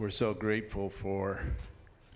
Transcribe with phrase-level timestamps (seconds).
[0.00, 1.42] we're so grateful for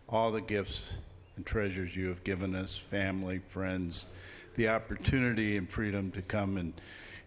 [0.08, 0.94] all the gifts
[1.36, 4.06] and treasures you have given us family, friends,
[4.54, 6.72] the opportunity and freedom to come and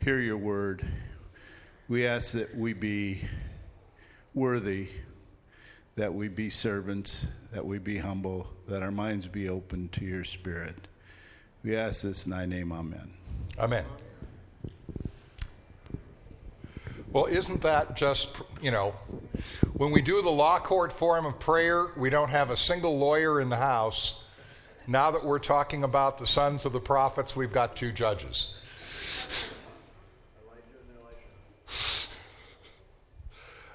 [0.04, 0.84] hear your word.
[1.88, 3.22] We ask that we be
[4.34, 4.88] worthy,
[5.96, 10.24] that we be servants, that we be humble, that our minds be open to your
[10.24, 10.88] spirit.
[11.64, 13.14] We ask this in thy name, amen.
[13.60, 13.86] Amen.
[17.18, 18.30] Well, isn't that just,
[18.62, 18.94] you know,
[19.74, 23.42] when we do the law court form of prayer, we don't have a single lawyer
[23.42, 24.22] in the house.
[24.86, 28.54] Now that we're talking about the sons of the prophets, we've got two judges.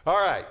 [0.06, 0.46] All right.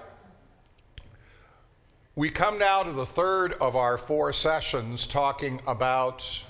[2.17, 6.43] We come now to the third of our four sessions talking about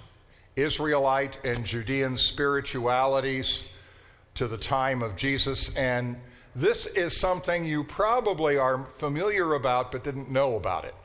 [0.56, 3.72] Israelite and Judean spiritualities
[4.34, 5.76] to the time of Jesus.
[5.76, 6.18] And
[6.56, 10.96] this is something you probably are familiar about but didn't know about it.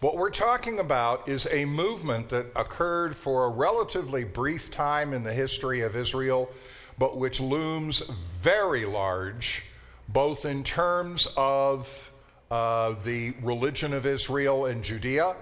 [0.00, 5.22] What we're talking about is a movement that occurred for a relatively brief time in
[5.22, 6.50] the history of Israel,
[6.98, 8.00] but which looms
[8.40, 9.64] very large,
[10.08, 12.10] both in terms of
[12.50, 15.36] uh, the religion of Israel and Judea,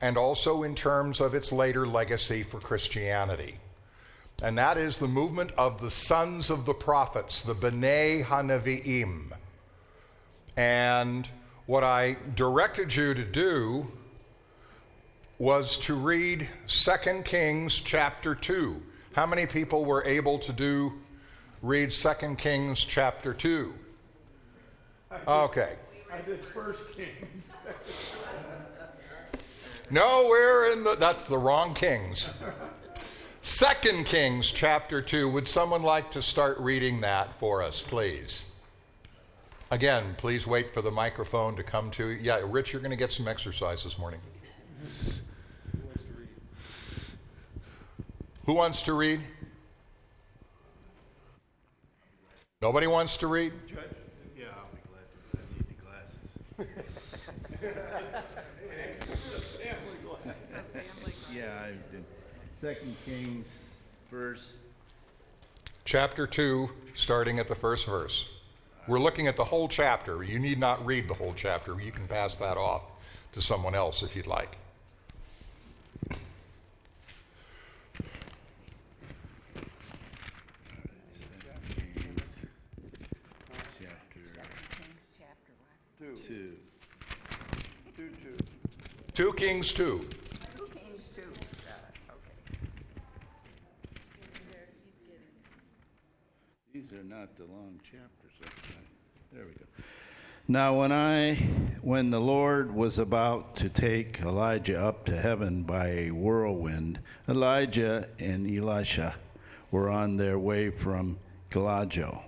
[0.00, 3.56] and also in terms of its later legacy for Christianity.
[4.42, 9.32] And that is the movement of the sons of the prophets, the B'nai Hanavi'im.
[10.56, 11.26] And
[11.64, 13.90] what I directed you to do
[15.38, 18.80] was to read 2 Kings chapter 2.
[19.14, 20.92] How many people were able to do
[21.62, 23.72] read 2 Kings chapter 2?
[25.26, 25.76] Okay.
[26.12, 27.50] I did First Kings.
[29.90, 32.30] no, we're in the that's the wrong Kings.
[33.46, 35.28] Second Kings chapter 2.
[35.28, 38.46] Would someone like to start reading that for us, please?
[39.70, 42.08] Again, please wait for the microphone to come to.
[42.08, 42.18] you.
[42.20, 44.18] Yeah, Rich, you're going to get some exercise this morning.
[48.46, 49.20] Who wants to read?
[52.60, 53.52] Nobody wants to read?
[53.68, 53.78] Judge?
[54.36, 55.38] Yeah, I'll be glad to.
[55.38, 56.18] I need the glasses.
[61.32, 62.04] yeah, I did.
[62.56, 64.54] Second Kings, verse.
[65.84, 68.30] Chapter 2, starting at the first verse.
[68.88, 70.22] We're looking at the whole chapter.
[70.22, 71.78] You need not read the whole chapter.
[71.78, 72.90] You can pass that off
[73.32, 74.56] to someone else if you'd like.
[85.98, 86.56] Two.
[87.96, 88.36] Two, two.
[89.12, 90.08] 2 Kings 2.
[90.56, 91.22] Two Kings, two.
[96.76, 98.32] These are not the long chapters.
[99.32, 99.64] There we go.
[100.48, 101.34] Now, when I,
[101.82, 108.06] when the Lord was about to take Elijah up to heaven by a whirlwind, Elijah
[108.20, 109.16] and Elisha
[109.72, 111.18] were on their way from
[111.50, 112.22] Gilgal.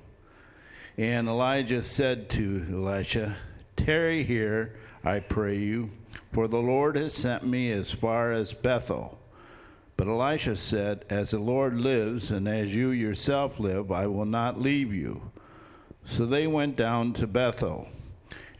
[0.96, 3.36] And Elijah said to Elisha,
[3.76, 4.74] Tarry here,
[5.04, 5.88] I pray you,
[6.32, 9.16] for the Lord has sent me as far as Bethel.
[9.96, 14.60] But Elisha said, As the Lord lives, and as you yourself live, I will not
[14.60, 15.30] leave you.
[16.04, 17.86] So they went down to Bethel.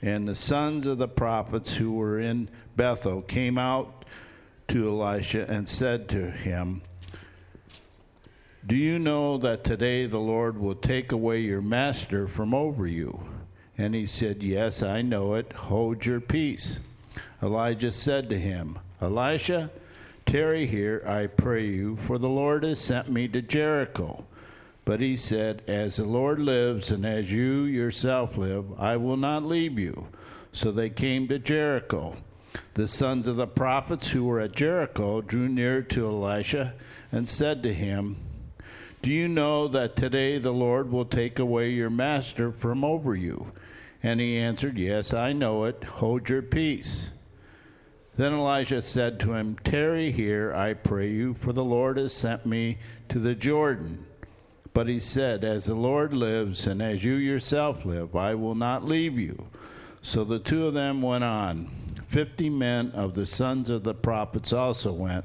[0.00, 4.04] And the sons of the prophets who were in Bethel came out
[4.68, 6.82] to Elisha and said to him,
[8.66, 13.20] Do you know that today the Lord will take away your master from over you?
[13.76, 15.52] And he said, Yes, I know it.
[15.52, 16.80] Hold your peace.
[17.42, 19.70] Elijah said to him, Elisha,
[20.26, 24.24] tarry here, I pray you, for the Lord has sent me to Jericho.
[24.88, 29.44] But he said, As the Lord lives, and as you yourself live, I will not
[29.44, 30.06] leave you.
[30.50, 32.16] So they came to Jericho.
[32.72, 36.72] The sons of the prophets who were at Jericho drew near to Elisha
[37.12, 38.16] and said to him,
[39.02, 43.52] Do you know that today the Lord will take away your master from over you?
[44.02, 45.84] And he answered, Yes, I know it.
[45.84, 47.10] Hold your peace.
[48.16, 52.46] Then Elijah said to him, Tarry here, I pray you, for the Lord has sent
[52.46, 52.78] me
[53.10, 54.06] to the Jordan.
[54.72, 58.84] But he said, As the Lord lives, and as you yourself live, I will not
[58.84, 59.46] leave you.
[60.02, 61.70] So the two of them went on.
[62.08, 65.24] Fifty men of the sons of the prophets also went,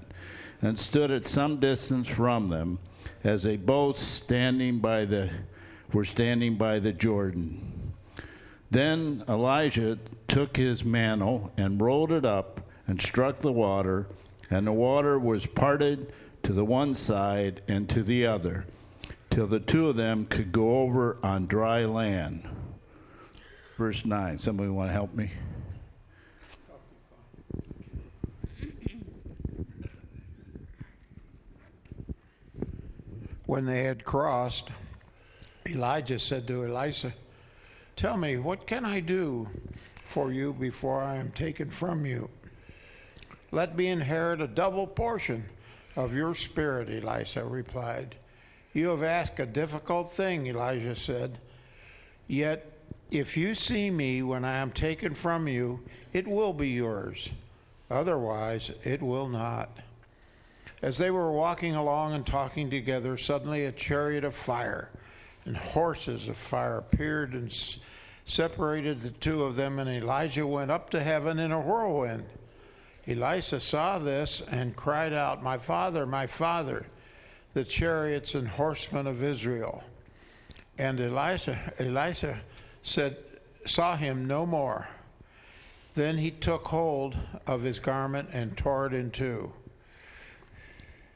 [0.62, 2.80] and stood at some distance from them,
[3.24, 5.30] as they both standing by the
[5.94, 7.94] were standing by the Jordan.
[8.72, 14.08] Then Elijah took his mantle and rolled it up and struck the water,
[14.50, 16.12] and the water was parted
[16.42, 18.66] to the one side and to the other,
[19.34, 22.48] till the two of them could go over on dry land.
[23.80, 24.38] Verse 9.
[24.38, 25.32] Somebody want to help me?
[33.48, 34.70] When they had crossed,
[35.68, 37.12] Elijah said to Elisha,
[37.96, 39.50] Tell me, what can I do
[40.06, 42.30] for you before I am taken from you?
[43.52, 45.46] Let me inherit a double portion
[45.96, 48.16] of your spirit, Elisha replied.
[48.74, 51.38] You have asked a difficult thing, Elijah said.
[52.28, 52.66] Yet,
[53.12, 55.80] if you see me when I am taken from you,
[56.12, 57.30] it will be yours.
[57.92, 59.70] Otherwise, it will not.
[60.82, 64.90] As they were walking along and talking together, suddenly a chariot of fire
[65.46, 67.80] and horses of fire appeared and s-
[68.26, 72.26] separated the two of them, and Elijah went up to heaven in a whirlwind.
[73.08, 76.86] Elisha saw this and cried out, My father, my father,
[77.54, 79.84] the chariots and horsemen of Israel.
[80.78, 82.40] And Elisha, Elisha
[82.82, 83.18] said,
[83.66, 84.88] saw him no more.
[85.96, 87.16] Then he took hold
[87.46, 89.52] of his garment and tore it in two.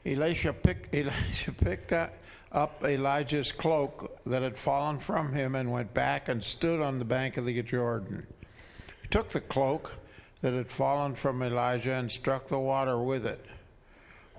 [0.06, 6.28] Elisha picked, Elisha picked up Elijah's cloak that had fallen from him and went back
[6.28, 8.26] and stood on the bank of the Jordan.
[9.02, 9.90] He took the cloak
[10.40, 13.44] that had fallen from Elijah and struck the water with it.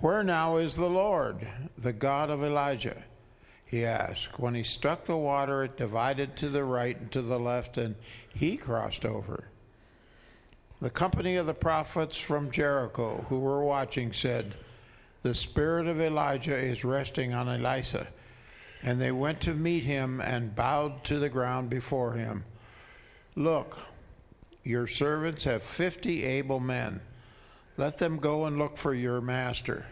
[0.00, 3.02] Where now is the Lord, the God of Elijah?
[3.66, 4.38] He asked.
[4.38, 7.94] When he struck the water, it divided to the right and to the left, and
[8.34, 9.48] he crossed over.
[10.80, 14.54] The company of the prophets from Jericho who were watching said,
[15.22, 18.06] The spirit of Elijah is resting on Elisha.
[18.82, 22.44] And they went to meet him and bowed to the ground before him.
[23.36, 23.78] Look,
[24.64, 27.02] your servants have fifty able men.
[27.76, 29.86] Let them go and look for your master.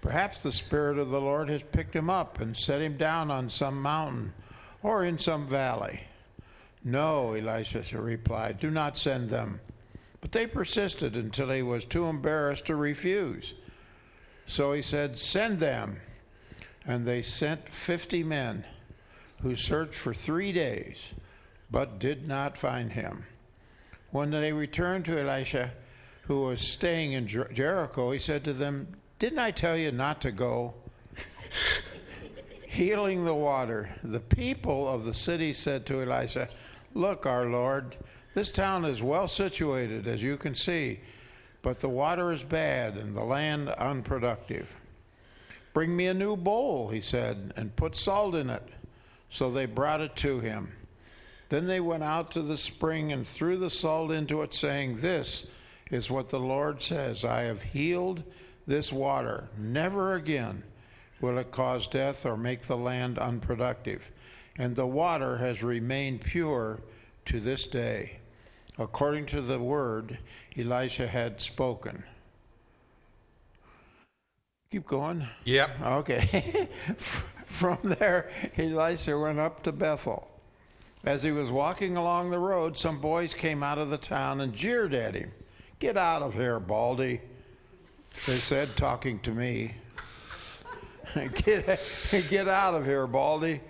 [0.00, 3.50] Perhaps the Spirit of the Lord has picked him up and set him down on
[3.50, 4.32] some mountain
[4.82, 6.02] or in some valley.
[6.84, 9.60] No, Elisha replied, do not send them.
[10.20, 13.54] But they persisted until he was too embarrassed to refuse.
[14.46, 16.00] So he said, Send them.
[16.86, 18.64] And they sent fifty men
[19.42, 21.12] who searched for three days,
[21.70, 23.26] but did not find him.
[24.10, 25.72] When they returned to Elisha,
[26.28, 28.86] who was staying in Jer- Jericho, he said to them,
[29.18, 30.74] Didn't I tell you not to go?
[32.68, 36.48] Healing the water, the people of the city said to Elisha,
[36.92, 37.96] Look, our Lord,
[38.34, 41.00] this town is well situated, as you can see,
[41.62, 44.70] but the water is bad and the land unproductive.
[45.72, 48.68] Bring me a new bowl, he said, and put salt in it.
[49.30, 50.72] So they brought it to him.
[51.48, 55.46] Then they went out to the spring and threw the salt into it, saying, This
[55.90, 58.22] is what the Lord says I have healed
[58.66, 59.48] this water.
[59.56, 60.62] Never again
[61.20, 64.02] will it cause death or make the land unproductive.
[64.56, 66.80] And the water has remained pure
[67.26, 68.18] to this day,
[68.78, 70.18] according to the word
[70.56, 72.02] Elisha had spoken.
[74.70, 75.26] Keep going.
[75.44, 75.80] Yep.
[75.82, 76.68] Okay.
[77.46, 80.28] From there, Elisha went up to Bethel.
[81.04, 84.52] As he was walking along the road, some boys came out of the town and
[84.52, 85.32] jeered at him.
[85.78, 87.20] Get out of here, Baldy,
[88.26, 89.74] they said, talking to me.
[91.34, 91.80] get,
[92.28, 93.60] get out of here, Baldy.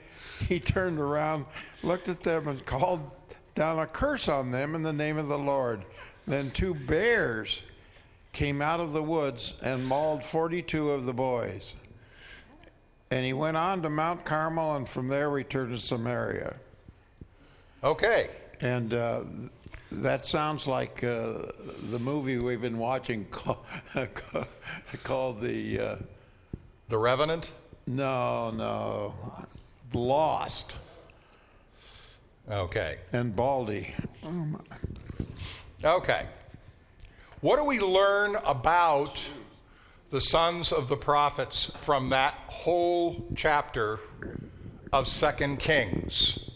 [0.49, 1.44] He turned around,
[1.82, 3.14] looked at them, and called
[3.55, 5.84] down a curse on them in the name of the Lord.
[6.26, 7.62] Then two bears
[8.33, 11.75] came out of the woods and mauled 42 of the boys.
[13.11, 16.56] And he went on to Mount Carmel and from there returned to Samaria.
[17.85, 18.30] Okay.
[18.61, 19.25] And uh,
[19.90, 21.42] that sounds like uh,
[21.90, 23.59] the movie we've been watching called,
[25.04, 25.80] called the.
[25.80, 25.97] Uh,
[26.88, 27.52] The Revenant?
[27.87, 29.14] no, no.
[29.95, 30.76] Lost.
[32.50, 32.99] Okay.
[33.12, 33.95] And Baldy.
[35.83, 36.26] Okay.
[37.40, 39.26] What do we learn about
[40.11, 44.00] the sons of the prophets from that whole chapter
[44.92, 46.48] of Second Kings?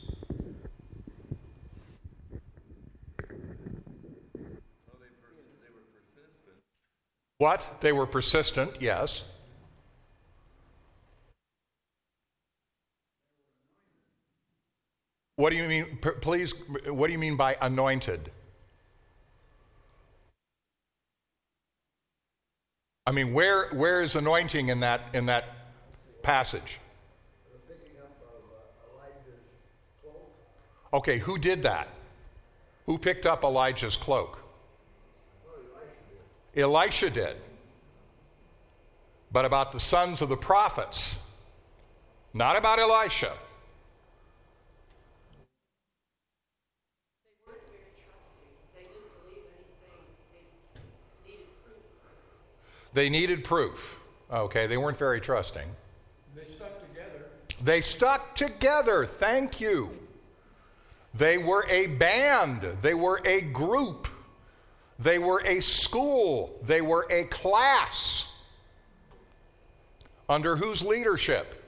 [7.42, 7.80] What?
[7.80, 9.24] They were persistent, yes.
[15.34, 16.54] What do you mean, please,
[16.86, 18.30] what do you mean by anointed?
[23.08, 25.46] I mean, where, where is anointing in that, in that
[26.22, 26.78] passage?
[30.92, 31.88] Okay, who did that?
[32.86, 34.41] Who picked up Elijah's cloak?
[36.54, 37.36] Elisha did.
[39.30, 41.18] But about the sons of the prophets,
[42.34, 43.32] not about Elisha.
[52.94, 53.98] They needed proof.
[54.30, 55.68] Okay, they weren't very trusting.
[56.34, 57.26] They stuck together
[57.62, 59.06] They stuck together.
[59.06, 59.90] Thank you.
[61.14, 62.66] They were a band.
[62.82, 64.08] They were a group.
[64.98, 66.58] They were a school.
[66.64, 68.26] They were a class.
[70.28, 71.58] Under whose leadership?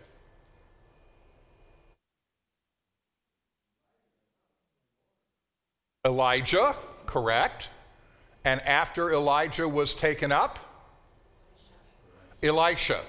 [6.06, 6.74] Elijah,
[7.06, 7.70] correct.
[8.44, 10.58] And after Elijah was taken up,
[12.42, 13.00] Elisha.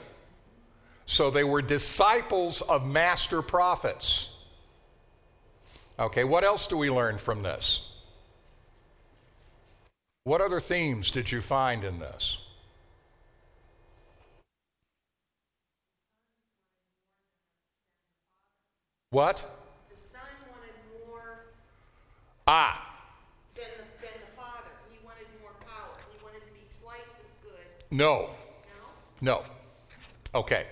[1.05, 4.33] So they were disciples of master prophets.
[5.99, 7.94] Okay, what else do we learn from this?
[10.25, 12.39] What other themes did you find in this?
[19.11, 19.37] What?
[19.89, 21.39] The son wanted more
[22.47, 22.81] Ah,
[23.55, 24.71] than the, than the father.
[24.91, 25.95] He wanted more power.
[26.11, 27.95] He wanted to be twice as good.
[27.95, 28.29] no.
[29.21, 29.41] No?
[29.41, 29.43] No.
[30.33, 30.65] Okay.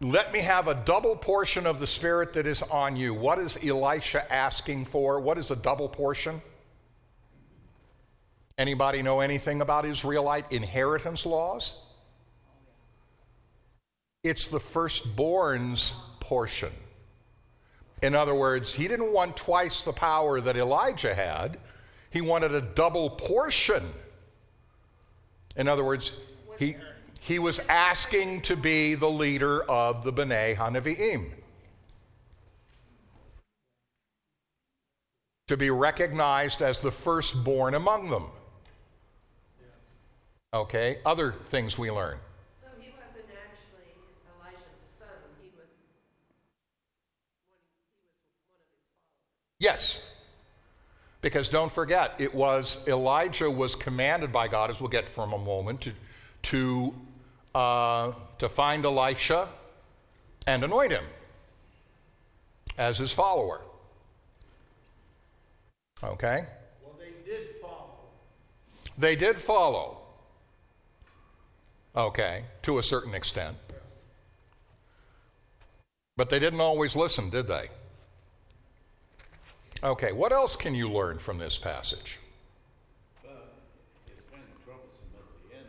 [0.00, 3.14] Let me have a double portion of the Spirit that is on you.
[3.14, 5.20] What is Elisha asking for?
[5.20, 6.42] What is a double portion?
[8.60, 11.78] Anybody know anything about Israelite inheritance laws?
[14.22, 16.70] It's the firstborn's portion.
[18.02, 21.56] In other words, he didn't want twice the power that Elijah had,
[22.10, 23.82] he wanted a double portion.
[25.56, 26.12] In other words,
[26.58, 26.76] he,
[27.20, 31.30] he was asking to be the leader of the B'nai Hanaviim.
[35.48, 38.26] To be recognized as the firstborn among them.
[40.52, 42.18] Okay, other things we learn.
[42.60, 43.94] So he wasn't actually
[44.36, 45.06] Elijah's son.
[45.40, 45.66] He was
[49.60, 50.02] Yes.
[51.22, 55.38] Because don't forget, it was Elijah was commanded by God, as we'll get from a
[55.38, 55.92] moment, to,
[56.42, 56.94] to,
[57.54, 59.48] uh, to find Elisha
[60.46, 61.04] and anoint him
[62.76, 63.60] as his follower.
[66.02, 66.46] Okay?
[66.82, 67.90] Well, they did follow.
[68.98, 69.99] They did follow.
[71.96, 73.56] Okay, to a certain extent.
[76.16, 77.68] But they didn't always listen, did they?
[79.82, 82.18] Okay, what else can you learn from this passage?
[84.06, 85.66] It's kind of troublesome at the end.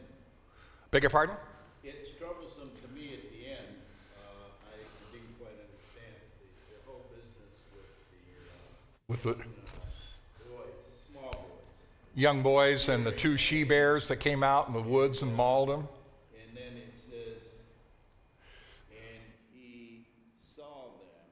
[0.92, 1.36] Beg your pardon?
[1.84, 3.68] It's troublesome to me at the end.
[4.18, 4.78] Uh, I
[5.14, 9.40] didn't quite understand the, the whole business with the uh, With
[10.44, 10.76] the boys,
[11.10, 12.14] small boys.
[12.14, 15.70] young boys and the two she bears that came out in the woods and mauled
[15.70, 15.88] them.
[16.36, 17.48] And then it says,
[18.92, 19.24] and
[19.54, 20.04] he
[20.56, 21.32] saw them,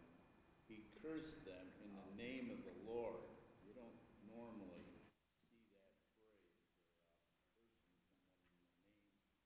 [0.70, 3.20] he cursed them in the name of the Lord.
[3.67, 4.00] You don't
[4.34, 4.79] normally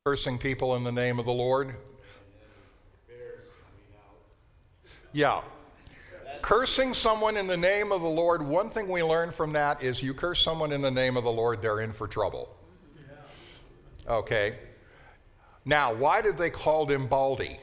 [0.05, 1.73] cursing people in the name of the Lord.
[5.13, 5.39] Yeah.
[6.41, 10.03] Cursing someone in the name of the Lord, one thing we learn from that is
[10.03, 12.53] you curse someone in the name of the Lord, they're in for trouble.
[14.05, 14.57] Okay.
[15.63, 17.57] Now, why did they call him Baldy?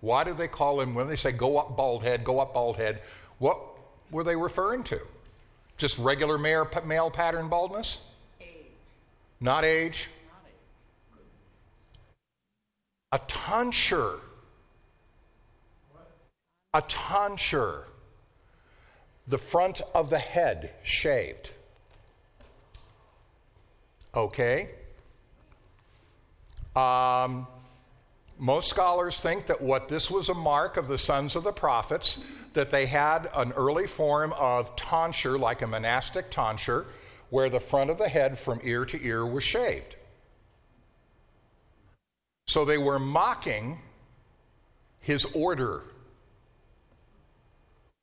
[0.00, 2.76] Why did they call him, when they say go up bald head, go up bald
[2.76, 3.02] head,
[3.38, 3.58] what
[4.12, 5.00] were they referring to?
[5.76, 7.98] Just regular male, pattern baldness?
[8.40, 8.46] Age.
[9.40, 10.08] Not age?
[13.12, 14.20] A tonsure.
[16.72, 17.84] A tonsure.
[19.28, 21.50] The front of the head shaved.
[24.14, 24.70] Okay?
[26.74, 27.46] Um,
[28.38, 32.24] most scholars think that what this was a mark of the sons of the prophets,
[32.54, 36.86] that they had an early form of tonsure, like a monastic tonsure,
[37.28, 39.96] where the front of the head from ear to ear was shaved.
[42.52, 43.78] So they were mocking
[45.00, 45.84] his order.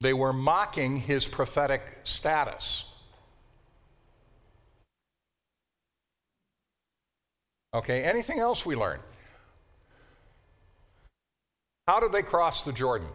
[0.01, 2.83] They were mocking his prophetic status.
[7.75, 8.99] Okay, anything else we learn?
[11.87, 13.09] How did they cross the Jordan?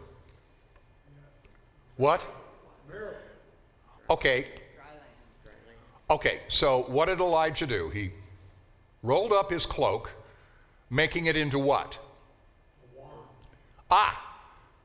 [1.97, 2.25] What?
[4.09, 4.45] Okay.
[6.09, 7.89] Okay, so what did Elijah do?
[7.89, 8.11] He
[9.03, 10.15] rolled up his cloak,
[10.89, 11.99] making it into what?
[13.89, 14.21] Ah,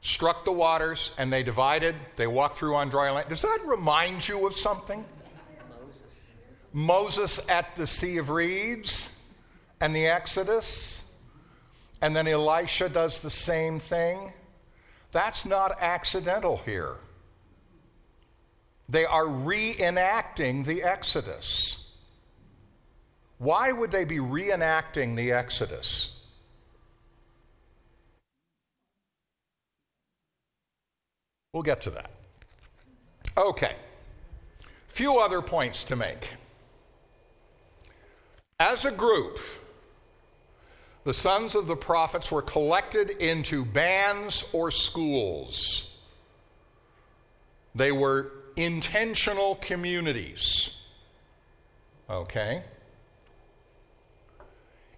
[0.03, 1.95] struck the waters and they divided.
[2.17, 3.29] They walked through on dry land.
[3.29, 5.05] Does that remind you of something?
[5.81, 6.33] Moses.
[6.73, 9.13] Moses at the Sea of Reeds
[9.81, 11.05] and the Exodus.
[12.03, 14.33] And then Elisha does the same thing.
[15.13, 16.97] That's not accidental here.
[18.89, 21.80] They are reenacting the Exodus.
[23.41, 26.21] Why would they be reenacting the Exodus?
[31.55, 32.11] We'll get to that.
[33.39, 33.75] Okay.
[34.89, 36.29] Few other points to make.
[38.59, 39.39] As a group,
[41.05, 45.97] the sons of the prophets were collected into bands or schools.
[47.75, 50.77] They were intentional communities.
[52.11, 52.65] Okay?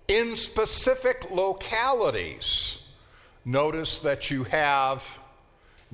[0.08, 2.86] In specific localities,
[3.44, 5.18] notice that you have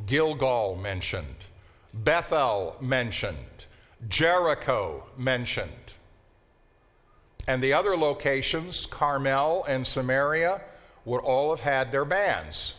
[0.07, 1.37] Gilgal mentioned,
[1.93, 3.37] Bethel mentioned,
[4.09, 5.73] Jericho mentioned.
[7.47, 10.61] And the other locations, Carmel and Samaria,
[11.05, 12.75] would all have had their bands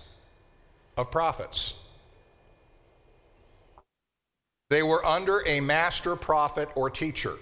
[0.95, 1.73] of prophets.
[4.69, 7.37] They were under a master prophet or teacher,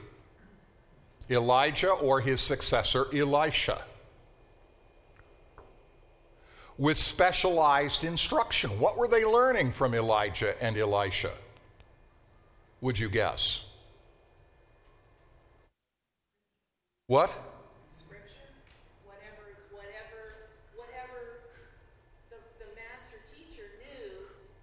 [1.30, 3.82] Elijah or his successor, Elisha,
[6.78, 8.80] with specialized instruction.
[8.80, 11.32] What were they learning from Elijah and Elisha?
[12.82, 13.66] Would you guess?
[17.08, 17.30] What?
[17.98, 18.38] Scripture,
[19.06, 21.40] whatever, whatever, whatever
[22.30, 24.12] the, the master teacher knew,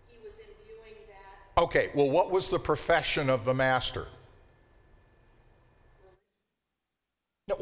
[0.07, 4.07] he was imbuing that Okay, well, what was the profession of the master?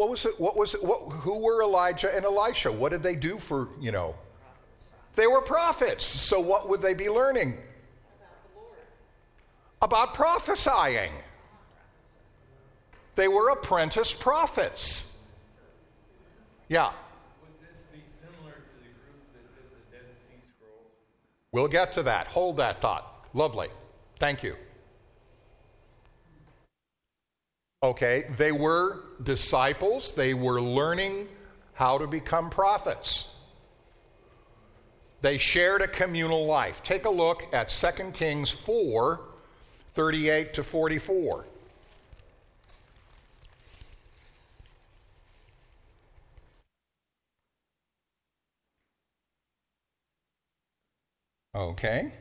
[0.02, 0.40] What was it?
[0.40, 0.82] What was it?
[0.82, 2.72] What, who were Elijah and Elisha?
[2.72, 4.16] What did they do for, you know?
[5.14, 6.04] They were prophets.
[6.04, 7.56] So what would they be learning?
[9.80, 11.12] About prophesying.
[13.14, 15.16] They were apprentice prophets.
[16.68, 16.90] Yeah.
[17.42, 20.90] Would this be similar to the group that did the Dead Sea Scrolls?
[21.52, 22.26] We'll get to that.
[22.26, 23.28] Hold that thought.
[23.34, 23.68] Lovely.
[24.18, 24.56] Thank you.
[27.82, 31.28] Okay, they were disciples, they were learning
[31.74, 33.34] how to become prophets.
[35.20, 36.82] They shared a communal life.
[36.82, 39.20] Take a look at 2 Kings 4
[39.94, 41.44] 38 to 44.
[51.54, 52.12] Okay.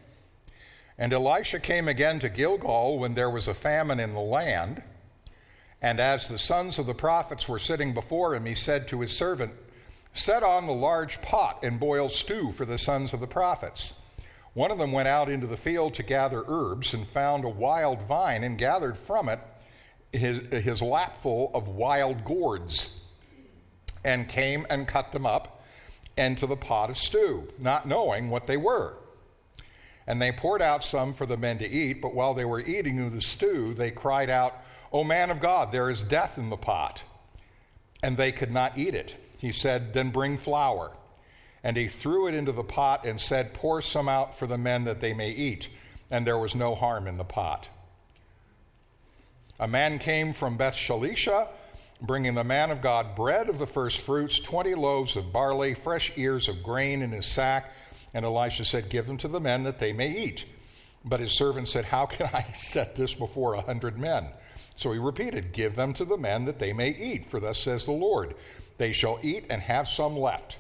[0.98, 4.84] And Elisha came again to Gilgal when there was a famine in the land.
[5.82, 9.12] And as the sons of the prophets were sitting before him, he said to his
[9.12, 9.54] servant,
[10.14, 14.00] Set on the large pot and boil stew for the sons of the prophets.
[14.54, 18.02] One of them went out into the field to gather herbs and found a wild
[18.02, 19.40] vine and gathered from it
[20.12, 23.00] his, his lapful of wild gourds
[24.04, 25.64] and came and cut them up
[26.18, 28.98] into the pot of stew, not knowing what they were.
[30.08, 33.00] And they poured out some for the men to eat, but while they were eating
[33.00, 34.56] of the stew, they cried out,
[34.92, 37.04] O man of God, there is death in the pot.
[38.04, 39.16] And they could not eat it.
[39.40, 40.92] He said, Then bring flour.
[41.64, 44.86] And he threw it into the pot and said, Pour some out for the men
[44.86, 45.70] that they may eat.
[46.10, 47.70] And there was no harm in the pot.
[49.60, 51.48] A man came from Beth Shalisha,
[52.02, 56.12] bringing the man of God bread of the first fruits, 20 loaves of barley, fresh
[56.18, 57.72] ears of grain in his sack.
[58.14, 60.46] And Elisha said, Give them to the men that they may eat.
[61.06, 64.28] But his servant said, How can I set this before a hundred men?
[64.76, 67.86] So he repeated, Give them to the men that they may eat, for thus says
[67.86, 68.36] the Lord,
[68.78, 70.58] They shall eat and have some left.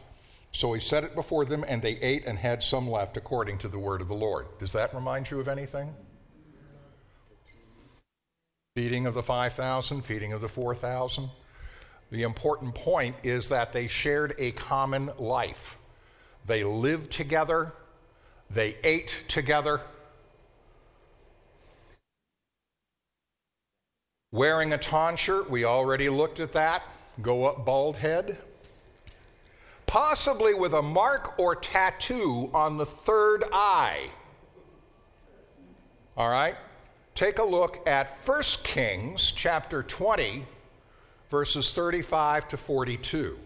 [0.51, 3.67] So he set it before them, and they ate and had some left, according to
[3.67, 4.47] the word of the Lord.
[4.59, 5.93] Does that remind you of anything?
[8.75, 11.29] Feeding of the 5,000, feeding of the 4,000.
[12.11, 15.77] The important point is that they shared a common life.
[16.45, 17.71] They lived together,
[18.49, 19.81] they ate together.
[24.31, 26.83] Wearing a tonsure, we already looked at that.
[27.21, 28.37] Go up bald head.
[29.85, 34.09] Possibly with a mark or tattoo on the third eye.
[36.15, 36.55] All right?
[37.13, 40.45] Take a look at 1 Kings chapter 20,
[41.29, 43.37] verses 35 to 42.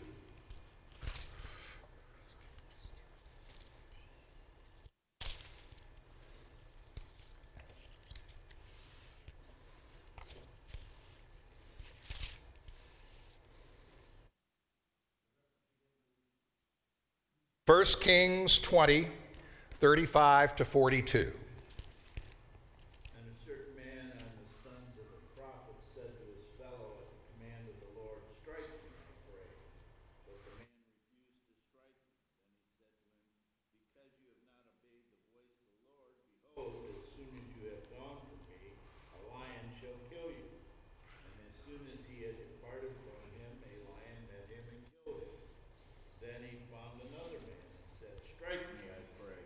[17.66, 19.08] First Kings 20,
[19.82, 21.18] 35 to 42.
[21.18, 21.34] And
[23.26, 27.18] a certain man on the sons of the prophets said to his fellow at the
[27.34, 29.50] command of the Lord, Strike me, I pray.
[30.30, 32.22] But the man refused to strike him.
[33.34, 36.14] Then he said to him, Because you have not obeyed the voice of the Lord,
[36.38, 40.54] behold, as soon as you have gone from me, a lion shall kill you.
[40.54, 45.26] And as soon as he had departed from him, a lion met him and killed
[45.26, 45.42] him.
[46.22, 49.42] Then he found another man and said, Strike me, I pray.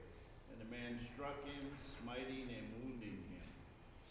[0.52, 3.50] And the man struck him, smiting and wounding him.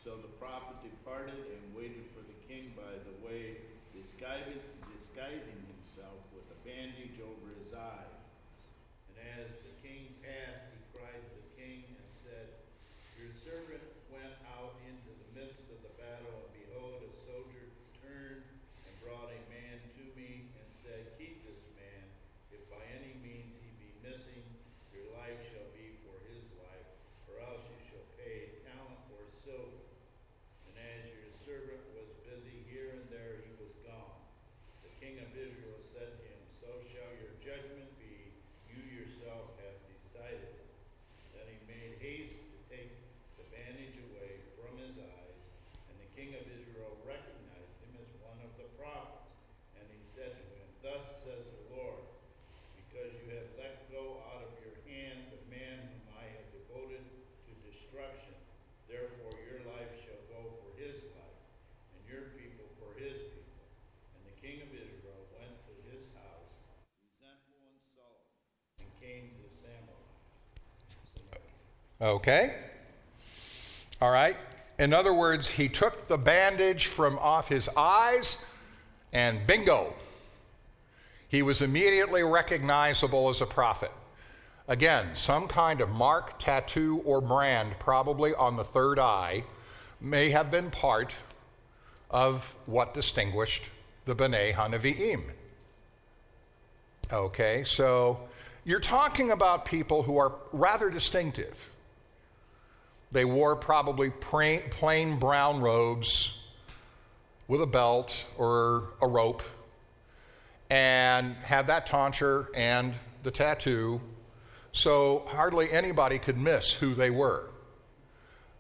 [0.05, 3.57] So the prophet departed and waited for the king by the way,
[3.97, 4.61] disguising,
[5.01, 8.21] disguising himself with a bandage over his eyes.
[9.09, 12.49] And as the king passed, he cried to the king and said,
[13.17, 17.65] Your servant went out into the midst of the battle, and behold, a soldier
[18.05, 22.05] turned and brought a man to me and said, Keep this man,
[22.53, 24.45] if by any means he be missing,
[24.95, 26.89] your life shall be for his life,
[27.29, 29.85] or else you shall pay talent or silver.
[30.67, 34.17] And as your servant was busy here and there, he was gone.
[34.83, 38.33] The king of Israel said to him, So shall your judgment be,
[38.73, 40.69] you yourself have decided it.
[41.37, 42.91] Then he made haste to take
[43.39, 45.41] the bandage away from his eyes,
[45.93, 49.31] and the king of Israel recognized him as one of the prophets.
[49.79, 52.03] And he said to him, Thus says the Lord,
[52.89, 57.05] because you have let go out of your hand the man whom I have devoted
[57.05, 58.35] to destruction.
[58.91, 61.41] Therefore your life shall go for his life,
[61.95, 63.67] and your people for his people.
[64.19, 66.51] And the king of Israel went to his house,
[67.05, 68.27] resentful and sullen,
[68.83, 70.03] and came to Samuel.
[72.01, 72.55] Okay?
[74.01, 74.37] All right?
[74.79, 78.39] In other words, he took the bandage from off his eyes,
[79.13, 79.93] and bingo,
[81.29, 83.91] he was immediately recognizable as a prophet.
[84.69, 89.43] Again, some kind of mark, tattoo, or brand, probably on the third eye,
[90.01, 91.15] may have been part
[92.11, 93.65] of what distinguished
[94.05, 95.23] the B'nai Hanavi'im.
[97.13, 98.21] Okay, so
[98.65, 101.69] you're talking about people who are rather distinctive.
[103.11, 106.39] They wore probably plain, brown robes
[107.47, 109.43] with a belt or a rope
[110.71, 114.01] and had that tonsure and the tattoo,
[114.73, 117.47] so hardly anybody could miss who they were.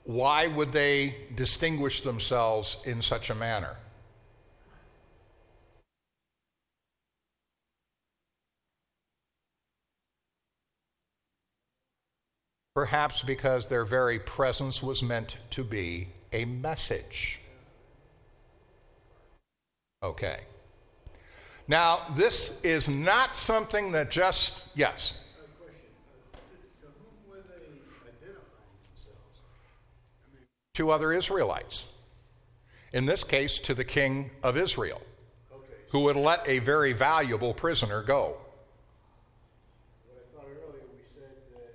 [0.04, 3.76] Why would they distinguish themselves in such a manner?
[12.78, 17.40] Perhaps because their very presence was meant to be a message.
[20.00, 20.42] Okay.
[21.66, 25.18] Now, this is not something that just, yes.
[30.74, 31.86] To other Israelites.
[32.92, 35.02] In this case, to the king of Israel,
[35.90, 38.36] who would let a very valuable prisoner go.
[40.06, 41.74] But I thought earlier we said that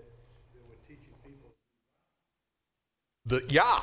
[0.54, 1.50] they were teaching people.
[3.26, 3.80] The, yeah,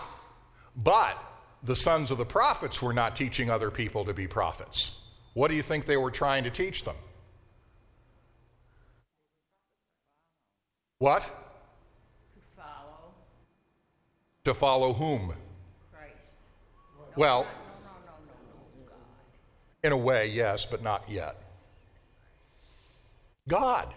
[0.76, 1.16] but
[1.62, 5.00] the sons of the prophets were not teaching other people to be prophets.
[5.34, 6.96] What do you think they were trying to teach them?
[10.98, 11.22] What?
[11.22, 11.30] To
[12.56, 13.12] follow
[14.44, 15.32] To follow whom?
[15.92, 16.14] Christ.
[17.16, 18.96] Well, No, no, no, no, no, God.
[19.82, 21.36] in a way, yes, but not yet.
[23.48, 23.94] God.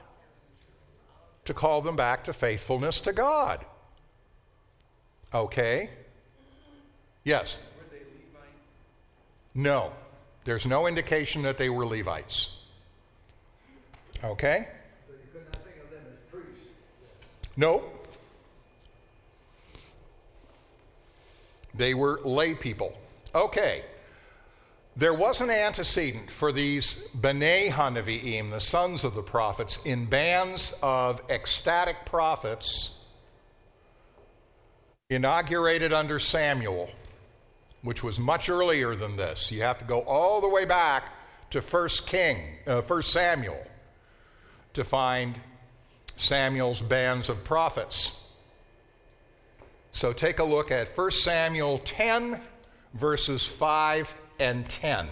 [1.45, 3.65] To call them back to faithfulness to God.
[5.33, 5.89] Okay?
[7.23, 7.59] Yes?
[7.77, 8.53] Were they Levites?
[9.55, 9.91] No.
[10.45, 12.57] There's no indication that they were Levites.
[14.23, 14.67] Okay?
[15.07, 16.67] So you could not think of them as priests.
[17.57, 17.89] Nope.
[21.73, 22.95] They were lay people.
[23.33, 23.83] Okay.
[24.95, 30.71] There was an antecedent for these B'nai Hanavi'im, the sons of the prophets, in bands
[30.83, 32.99] of ecstatic prophets
[35.09, 36.89] inaugurated under Samuel,
[37.81, 39.51] which was much earlier than this.
[39.51, 41.13] You have to go all the way back
[41.51, 43.63] to 1 King, uh, 1 Samuel
[44.73, 45.39] to find
[46.15, 48.19] Samuel's bands of prophets.
[49.91, 52.41] So take a look at 1 Samuel 10,
[52.95, 55.07] verses 5 and 10.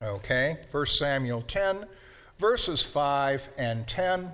[0.00, 1.84] Okay, 1 Samuel 10,
[2.38, 4.32] verses 5 and 10.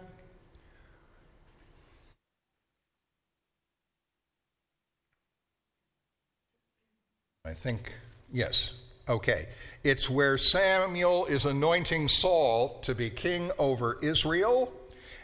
[7.46, 7.92] I think,
[8.32, 8.70] yes.
[9.06, 9.48] Okay.
[9.82, 14.72] It's where Samuel is anointing Saul to be king over Israel,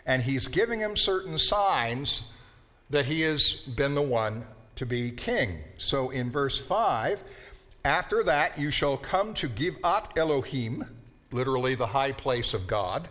[0.05, 2.31] and he's giving him certain signs
[2.91, 4.45] that he has been the one
[4.77, 5.61] to be king.
[5.79, 7.23] So in verse 5,
[7.87, 10.85] after that you shall come to Givat Elohim,
[11.33, 13.09] literally the high place of God,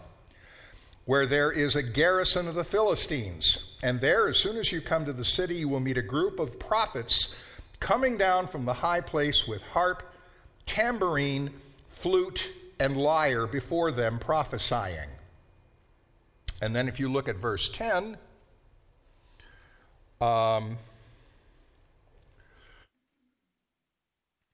[1.05, 3.73] where there is a garrison of the Philistines.
[3.81, 6.37] And there, as soon as you come to the city, you will meet a group
[6.37, 7.33] of prophets
[7.79, 10.03] coming down from the high place with harp,
[10.65, 11.49] tambourine,
[11.87, 15.09] flute, and lyre before them prophesying.
[16.61, 18.17] And then if you look at verse 10,
[20.21, 20.77] um,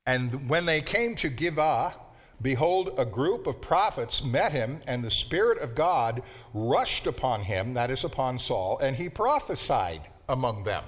[0.06, 1.94] and when they came to Givah,
[2.42, 6.22] behold, a group of prophets met him, and the Spirit of God
[6.54, 10.84] rushed upon him, that is, upon Saul, and he prophesied among them.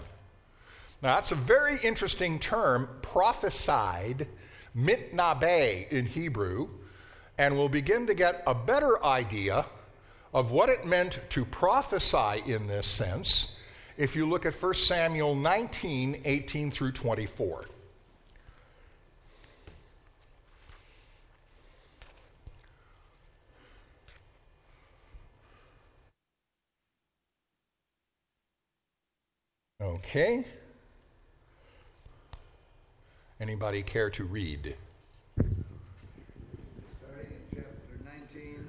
[1.01, 4.27] Now, that's a very interesting term, prophesied,
[4.75, 6.69] mitnabe in Hebrew,
[7.37, 9.65] and we'll begin to get a better idea
[10.33, 13.55] of what it meant to prophesy in this sense
[13.95, 17.65] if you look at 1 Samuel 19 18 through 24.
[29.79, 30.43] Okay.
[33.39, 34.75] Anybody care to read?
[35.37, 35.53] Starting
[37.31, 37.99] in chapter
[38.33, 38.67] 19.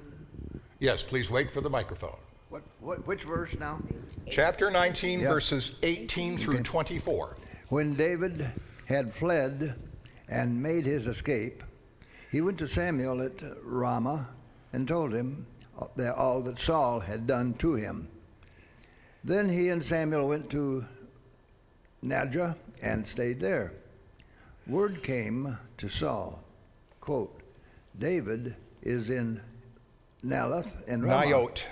[0.79, 2.17] Yes, please wait for the microphone.
[2.49, 3.79] What, what, which verse now?
[4.29, 5.29] Chapter 19, Yep.
[5.29, 7.37] verses 18 through 24.
[7.69, 8.47] When David
[8.85, 9.75] had fled
[10.27, 11.63] and made his escape,
[12.31, 14.29] he went to Samuel at Ramah
[14.73, 15.47] and told him
[15.95, 18.07] that all that Saul had done to him.
[19.23, 20.85] Then he and Samuel went to
[22.03, 23.73] Najah and stayed there.
[24.69, 26.43] Word came to Saul,
[27.01, 27.41] quote,
[27.97, 29.41] David is in
[30.23, 31.25] Nalath and Ramah.
[31.25, 31.63] Nayot.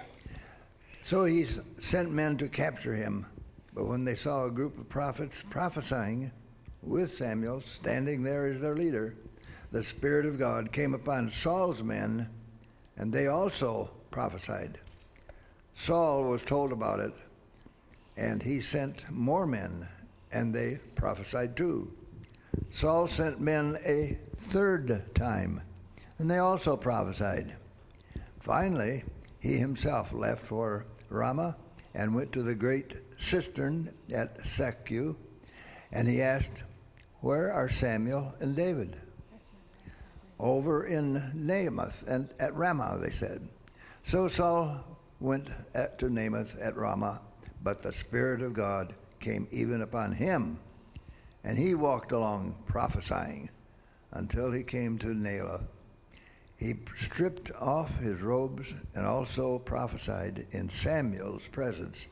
[1.06, 1.46] So he
[1.78, 3.28] sent men to capture him.
[3.76, 6.32] But when they saw a group of prophets prophesying
[6.82, 9.14] with Samuel standing there as their leader,
[9.72, 12.28] the Spirit of God came upon Saul's men,
[12.98, 14.80] and they also prophesied.
[15.76, 17.14] Saul was told about it,
[18.18, 19.88] and he sent more men,
[20.32, 21.92] and they prophesied too.
[22.72, 25.62] Saul sent men a third time,
[26.20, 27.56] and they also prophesied.
[28.40, 29.04] Finally,
[29.40, 31.56] he himself left for Ramah
[31.94, 35.16] and went to the great cistern at Seku,
[35.92, 36.64] and he asked,
[37.22, 38.96] Where are Samuel and David?
[40.40, 43.48] Over in Namath and at Ramah, they said.
[44.04, 44.84] So Saul
[45.20, 47.22] went at, to Namath at Ramah,
[47.64, 50.60] but the Spirit of God came even upon him,
[51.48, 53.50] and he walked along prophesying
[54.12, 55.64] until he came to Nalah.
[56.58, 62.06] He stripped off his robes and also prophesied in Samuel's presence.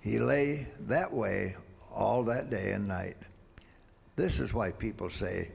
[0.00, 1.54] He lay that way
[1.94, 3.16] all that day and night.
[4.16, 5.52] This is why people say,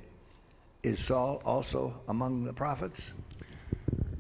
[0.82, 3.12] Is Saul also among the prophets?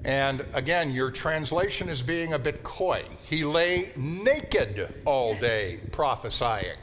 [0.03, 3.05] And again, your translation is being a bit coy.
[3.23, 6.75] He lay naked all day prophesying.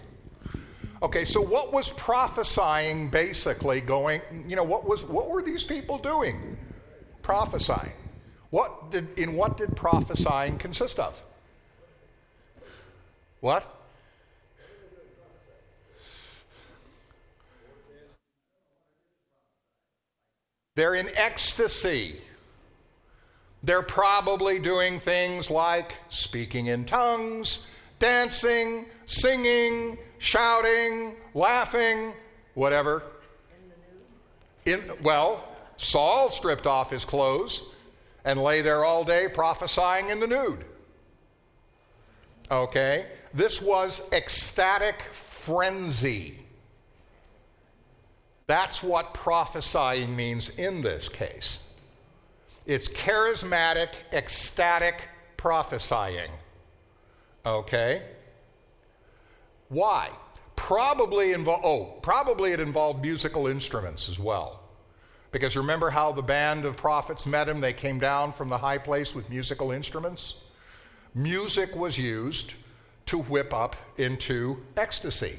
[1.01, 5.99] Okay, so what was prophesying basically going, you know, what was what were these people
[5.99, 6.57] doing?
[7.23, 7.93] Prophesying.
[8.51, 11.23] What did in what did prophesying consist of?
[13.41, 13.75] What?
[20.75, 22.21] They're in ecstasy.
[23.63, 27.67] They're probably doing things like speaking in tongues,
[27.99, 32.13] dancing, singing, shouting, laughing,
[32.55, 33.03] whatever.
[34.65, 37.63] In well, Saul stripped off his clothes
[38.25, 40.65] and lay there all day prophesying in the nude.
[42.51, 43.07] Okay?
[43.33, 46.39] This was ecstatic frenzy.
[48.47, 51.61] That's what prophesying means in this case.
[52.67, 55.03] It's charismatic, ecstatic
[55.37, 56.31] prophesying.
[57.47, 58.03] Okay?
[59.69, 60.11] Why?
[60.57, 64.61] Probably invo- oh, probably it involved musical instruments as well.
[65.31, 67.61] Because remember how the band of prophets met him?
[67.61, 70.35] They came down from the high place with musical instruments.
[71.15, 72.55] Music was used
[73.07, 75.39] to whip up into ecstasy.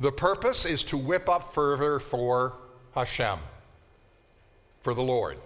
[0.00, 2.54] The purpose is to whip up fervor for
[2.94, 3.38] Hashem,
[4.80, 5.38] for the Lord.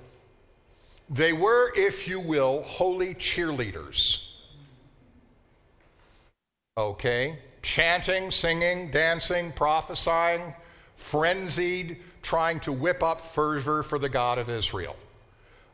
[1.11, 4.28] They were, if you will, holy cheerleaders.
[6.79, 7.37] Okay?
[7.61, 10.55] Chanting, singing, dancing, prophesying,
[10.95, 14.95] frenzied, trying to whip up fervor for the God of Israel.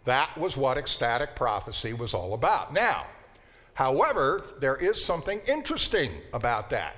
[0.06, 2.72] That was what ecstatic prophecy was all about.
[2.72, 3.04] Now,
[3.74, 6.96] however, there is something interesting about that.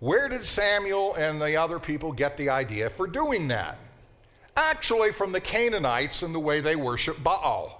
[0.00, 3.78] Where did Samuel and the other people get the idea for doing that?
[4.56, 7.74] Actually, from the Canaanites and the way they worship Baal.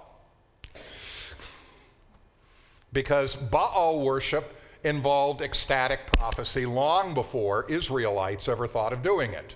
[2.93, 9.55] Because Baal worship involved ecstatic prophecy long before Israelites ever thought of doing it.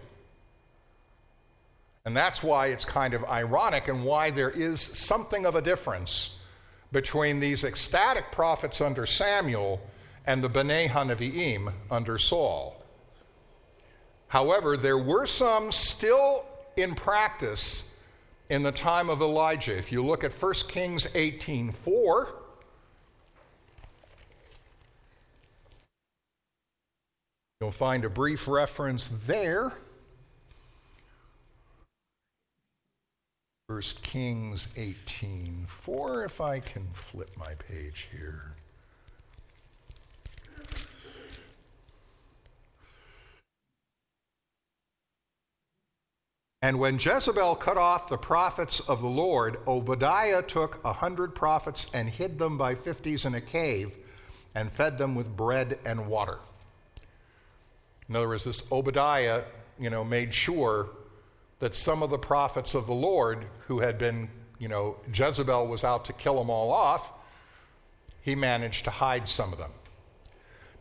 [2.05, 6.38] And that's why it's kind of ironic and why there is something of a difference
[6.91, 9.79] between these ecstatic prophets under Samuel
[10.25, 12.83] and the B'nai Hanaviim under Saul.
[14.27, 17.95] However, there were some still in practice
[18.49, 19.77] in the time of Elijah.
[19.77, 22.33] If you look at 1 Kings 18:4,
[27.63, 29.71] you'll find a brief reference there.
[33.67, 38.58] 1 Kings 18:4 if I can flip my page here.
[46.62, 51.88] And when Jezebel cut off the prophets of the Lord, Obadiah took a hundred prophets
[51.93, 53.95] and hid them by fifties in a cave
[54.54, 56.39] and fed them with bread and water.
[58.09, 59.43] In other words, this Obadiah,
[59.79, 60.89] you know, made sure
[61.59, 65.83] that some of the prophets of the Lord who had been, you know, Jezebel was
[65.83, 67.11] out to kill them all off,
[68.21, 69.71] he managed to hide some of them.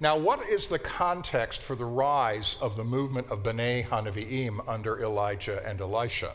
[0.00, 5.00] Now, what is the context for the rise of the movement of B'nai Hanaviim under
[5.00, 6.32] Elijah and Elisha?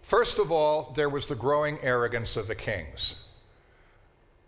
[0.00, 3.16] First of all, there was the growing arrogance of the kings.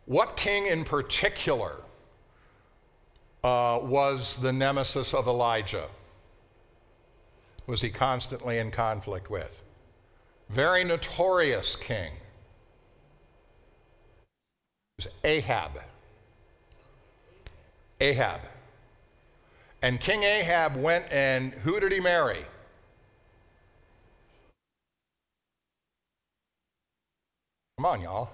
[0.07, 1.77] What king in particular
[3.45, 5.89] uh, was the nemesis of Elijah?
[7.67, 9.63] Was he constantly in conflict with?
[10.49, 12.13] Very notorious king
[14.99, 15.73] was Ahab.
[18.01, 18.41] Ahab.
[19.81, 22.45] And King Ahab went and who did he marry?
[27.79, 28.31] Come on, y'all.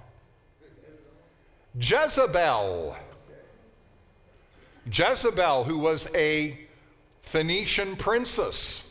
[1.79, 2.97] Jezebel.
[4.93, 6.59] Jezebel, who was a
[7.23, 8.91] Phoenician princess.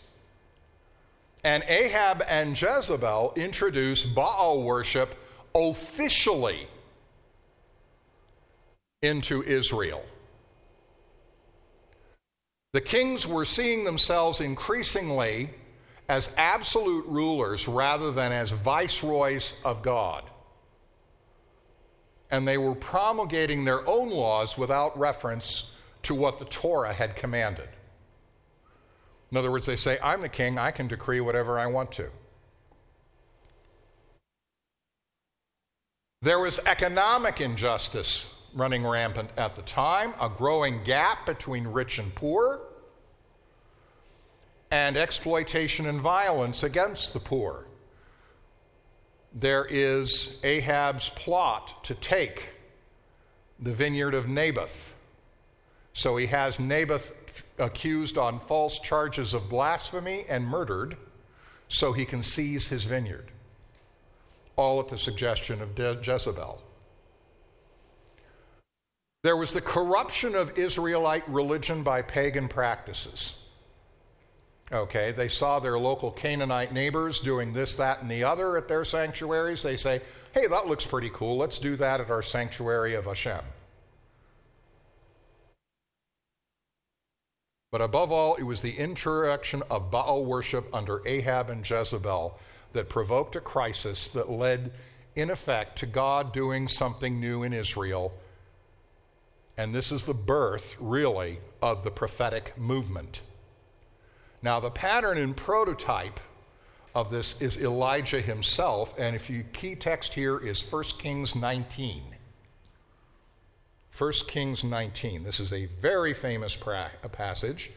[1.43, 5.15] And Ahab and Jezebel introduced Baal worship
[5.55, 6.67] officially
[9.01, 10.03] into Israel.
[12.73, 15.49] The kings were seeing themselves increasingly
[16.09, 20.23] as absolute rulers rather than as viceroys of God.
[22.29, 25.71] And they were promulgating their own laws without reference
[26.03, 27.69] to what the Torah had commanded.
[29.31, 32.09] In other words, they say, I'm the king, I can decree whatever I want to.
[36.21, 42.13] There was economic injustice running rampant at the time, a growing gap between rich and
[42.15, 42.61] poor,
[44.71, 47.65] and exploitation and violence against the poor.
[49.33, 52.49] There is Ahab's plot to take
[53.59, 54.93] the vineyard of Naboth.
[55.97, 57.15] So he has Naboth
[57.57, 60.95] accused on false charges of blasphemy and murdered
[61.69, 63.31] so he can seize his vineyard.
[64.55, 66.61] All at the suggestion of Jezebel.
[69.23, 73.45] There was the corruption of Israelite religion by pagan practices.
[74.71, 78.85] Okay, they saw their local Canaanite neighbors doing this, that, and the other at their
[78.85, 79.63] sanctuaries.
[79.63, 81.37] They say, hey, that looks pretty cool.
[81.37, 83.41] Let's do that at our sanctuary of Hashem.
[87.71, 92.39] But above all, it was the introduction of Baal worship under Ahab and Jezebel
[92.73, 94.71] that provoked a crisis that led,
[95.15, 98.13] in effect, to God doing something new in Israel
[99.57, 103.21] and this is the birth, really, of the prophetic movement.
[104.43, 106.19] Now, the pattern and prototype
[106.93, 112.03] of this is Elijah himself, and if you key text here is 1 Kings 19.
[113.97, 115.23] 1 Kings 19.
[115.23, 117.71] This is a very famous pra- passage,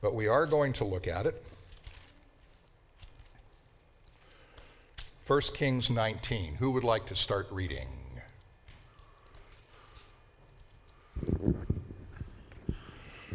[0.00, 1.42] but we are going to look at it.
[5.26, 6.54] 1 Kings 19.
[6.54, 7.88] Who would like to start reading?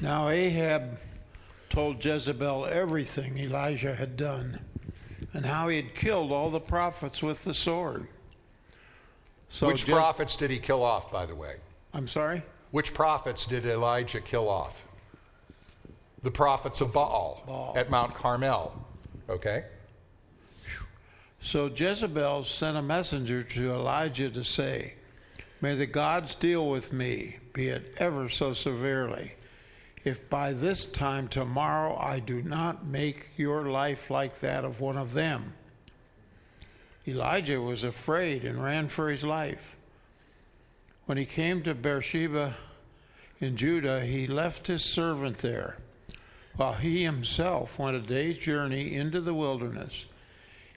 [0.02, 0.98] Now Ahab
[1.70, 4.60] told Jezebel everything Elijah had done
[5.34, 8.08] and how he had killed all the prophets with the sword.
[9.50, 11.58] So Which Je- prophets did he kill off, by the way?
[11.96, 12.44] I'm sorry?
[12.72, 14.86] Which prophets did Elijah kill off?
[16.24, 17.74] The prophets of Baal, Baal.
[17.78, 18.86] at Mount Carmel.
[19.30, 19.64] Okay?
[21.42, 24.96] So Jezebel sent a messenger to Elijah to say,
[25.62, 29.34] May the gods deal with me, be it ever so severely,
[30.04, 34.98] if by this time tomorrow I do not make your life like that of one
[34.98, 35.54] of them.
[37.08, 39.75] Elijah was afraid and ran for his life.
[41.06, 42.56] When he came to Beersheba
[43.40, 45.78] in Judah, he left his servant there,
[46.56, 50.06] while he himself went a day's journey into the wilderness.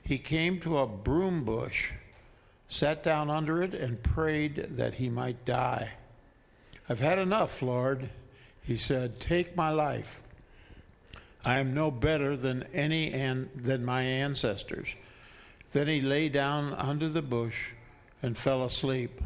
[0.05, 1.93] he came to a broom bush,
[2.67, 5.93] sat down under it, and prayed that he might die.
[6.89, 8.09] I've had enough, Lord,
[8.63, 9.21] he said.
[9.21, 10.23] Take my life.
[11.45, 14.95] I am no better than any an- than my ancestors.
[15.73, 17.73] Then he lay down under the bush
[18.23, 19.21] and fell asleep.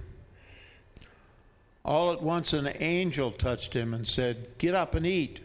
[1.85, 5.41] All at once an angel touched him and said, Get up and eat.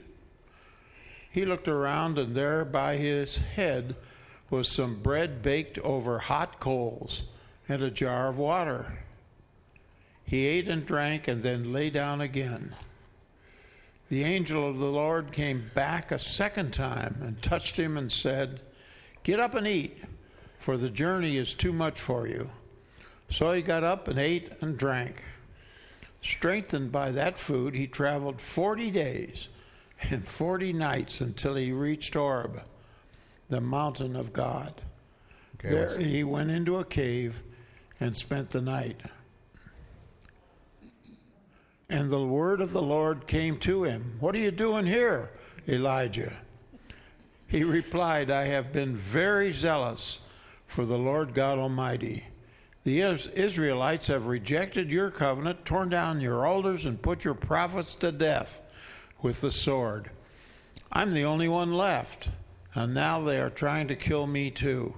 [1.32, 3.96] He looked around, and there by his head
[4.50, 7.24] was some bread baked over hot coals
[7.68, 9.00] and a jar of water.
[10.24, 12.76] He ate and drank and then lay down again.
[14.10, 18.62] The angel of the Lord came back a second time and touched him and said,
[19.24, 19.98] Get up and eat,
[20.58, 22.52] for the journey is too much for you.
[23.30, 25.24] So he got up and ate and drank.
[26.28, 29.48] Strengthened by that food, he traveled 40 days
[30.02, 32.64] and 40 nights until he reached Horeb,
[33.50, 34.82] the mountain of God.
[35.56, 37.42] Okay, there he went into a cave
[38.02, 39.00] and spent the night.
[41.90, 44.18] And the word of the Lord came to him.
[44.20, 45.32] What are you doing here,
[45.66, 46.34] Elijah?
[47.48, 50.20] He replied, I have been very zealous
[50.66, 52.26] for the Lord God Almighty.
[52.88, 58.14] The Israelites have rejected your covenant, torn down your altars, and put your prophets to
[58.14, 58.62] death
[59.22, 60.10] with the sword.
[60.90, 62.30] I'm the only one left,
[62.74, 64.96] and now they are trying to kill me too.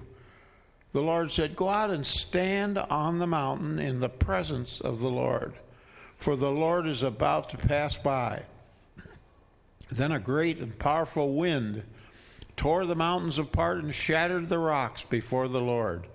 [0.92, 5.10] The Lord said, Go out and stand on the mountain in the presence of the
[5.10, 5.54] Lord,
[6.16, 8.44] for the Lord is about to pass by.
[9.90, 11.82] Then a great and powerful wind
[12.56, 16.06] tore the mountains apart and shattered the rocks before the Lord.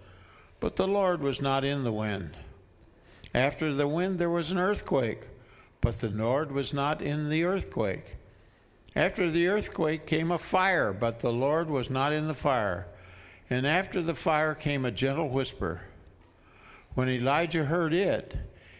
[0.59, 2.35] But the Lord was not in the wind.
[3.33, 5.21] After the wind, there was an earthquake,
[5.81, 8.13] but the Lord was not in the earthquake.
[8.95, 12.85] After the earthquake came a fire, but the Lord was not in the fire.
[13.49, 15.81] And after the fire came a gentle whisper.
[16.93, 18.37] When Elijah heard it,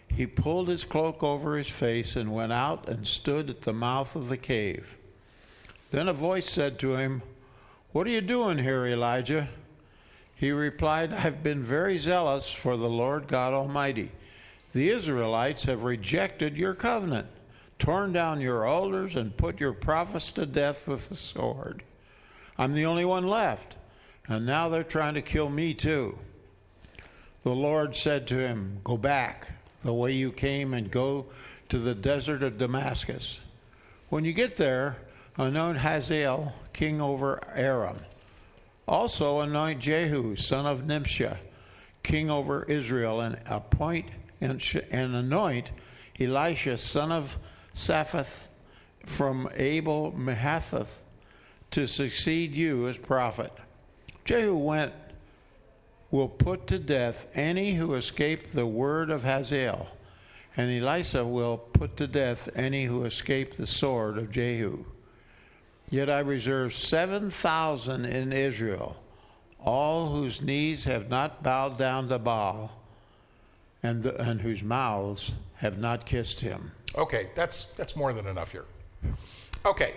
[0.08, 4.16] he pulled his cloak over his face and went out and stood at the mouth
[4.16, 4.98] of the cave.
[5.92, 7.22] Then a voice said to him,
[7.92, 9.50] What are you doing here, Elijah?
[10.36, 14.12] He replied, I've been very zealous for the Lord God Almighty.
[14.74, 17.28] The Israelites have rejected your covenant,
[17.80, 21.84] torn down your altars, and put your prophets to death with the sword.
[22.58, 23.78] I'm the only one left,
[24.28, 26.18] and now they're trying to kill me too.
[27.44, 29.48] The Lord said to him, Go back
[29.84, 31.28] the way you came and go
[31.70, 33.40] to the desert of Damascus.
[34.10, 34.98] When you get there,
[35.38, 38.00] anoint Hazael king over Aram.
[38.88, 41.38] Also anoint Jehu, son of Nimshah,
[42.04, 44.06] king over Israel, and appoint
[44.42, 44.62] and,
[44.92, 45.72] and anoint
[46.20, 47.38] Elisha, son of
[47.74, 48.48] Shaphat,
[49.06, 51.00] from Abel Mehathath,
[51.72, 53.52] to succeed you as prophet.
[54.24, 54.94] Jehu went,
[56.12, 59.88] will put to death any who escape the word of Hazael,
[60.56, 64.86] and Elisha will put to death any who escape the sword of Jehu.
[65.90, 68.98] Yet I reserve 7,000 in Israel,
[69.64, 72.72] all whose knees have not bowed down to Baal,
[73.84, 76.72] and, the, and whose mouths have not kissed him.
[76.98, 78.66] Okay, that's that's more than enough here.
[79.66, 79.94] Okay.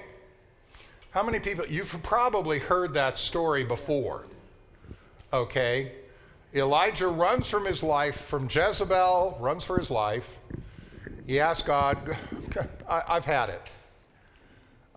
[1.10, 4.26] How many people you've probably heard that story before?
[5.32, 5.92] Okay.
[6.54, 10.38] Elijah runs from his life from Jezebel, runs for his life.
[11.26, 12.16] He asks God,
[12.88, 13.62] I've had it.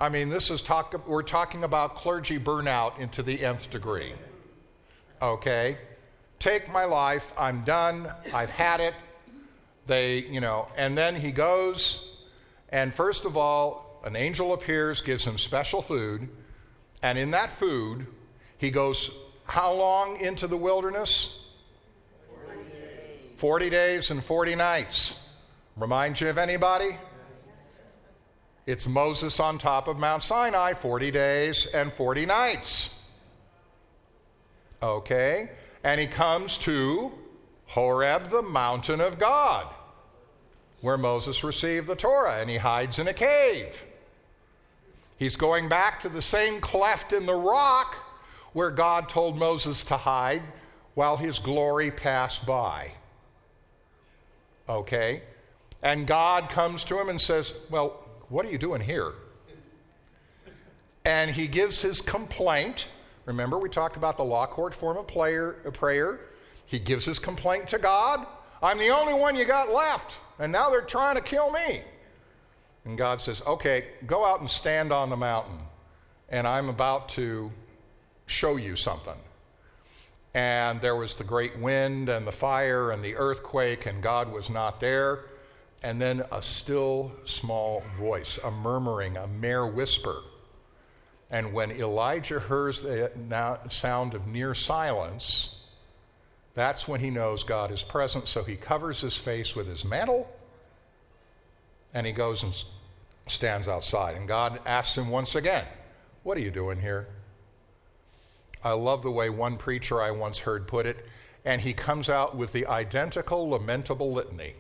[0.02, 4.14] I mean, this is talk we're talking about clergy burnout into the nth degree.
[5.22, 5.78] Okay?
[6.40, 8.96] Take my life, I'm done, I've had it.
[9.86, 12.18] They, you know, and then he goes,
[12.70, 16.28] and first of all, an angel appears, gives him special food,
[17.04, 18.08] and in that food,
[18.58, 19.12] he goes
[19.46, 21.46] how long into the wilderness?
[22.44, 25.30] 40 days, 40 days and 40 nights.
[25.78, 26.98] Remind you of anybody?
[28.66, 32.98] It's Moses on top of Mount Sinai, 40 days and 40 nights.
[34.84, 35.52] Okay?
[35.84, 37.12] And he comes to
[37.66, 39.66] Horeb, the mountain of God,
[40.82, 43.84] where Moses received the Torah, and he hides in a cave.
[45.18, 47.96] He's going back to the same cleft in the rock
[48.54, 50.42] where God told Moses to hide
[50.94, 52.92] while his glory passed by.
[54.68, 55.22] Okay?
[55.84, 58.01] And God comes to him and says, Well,
[58.32, 59.12] what are you doing here?
[61.06, 62.88] And he gives his complaint.
[63.26, 66.20] Remember, we talked about the law court form of prayer, uh, prayer.
[66.66, 68.26] He gives his complaint to God.
[68.64, 71.82] I'm the only one you got left, and now they're trying to kill me.
[72.86, 75.58] And God says, Okay, go out and stand on the mountain,
[76.30, 77.52] and I'm about to
[78.28, 79.16] show you something.
[80.34, 84.50] and there was the great wind and the fire and the earthquake, and God was
[84.50, 85.26] not there.
[85.84, 90.22] And then a still small voice, a murmuring, a mere whisper.
[91.32, 93.12] And when Elijah hears the
[93.70, 95.56] sound of near silence,
[96.54, 98.28] that's when he knows God is present.
[98.28, 100.30] So he covers his face with his mantle
[101.94, 102.54] and he goes and
[103.28, 104.16] stands outside.
[104.16, 105.66] And God asks him once again,
[106.24, 107.08] What are you doing here?
[108.64, 111.06] I love the way one preacher I once heard put it,
[111.46, 114.54] and he comes out with the identical lamentable litany,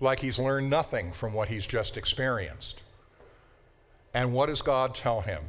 [0.00, 2.82] like he's learned nothing from what he's just experienced.
[4.14, 5.42] And what does God tell him?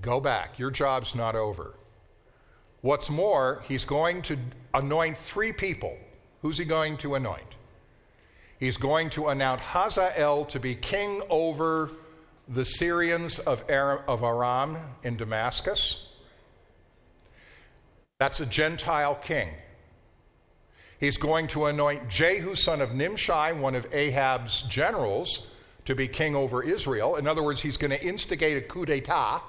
[0.00, 1.74] Go back, your job's not over.
[2.80, 4.38] What's more, he's going to
[4.72, 5.96] anoint three people.
[6.40, 7.56] Who's he going to anoint?
[8.58, 11.92] He's going to anoint Hazael to be king over
[12.48, 16.08] the Syrians of Aram in Damascus.
[18.18, 19.48] That's a Gentile king.
[21.00, 25.50] He's going to anoint Jehu, son of Nimshi, one of Ahab's generals,
[25.86, 27.16] to be king over Israel.
[27.16, 29.42] In other words, he's going to instigate a coup d'etat.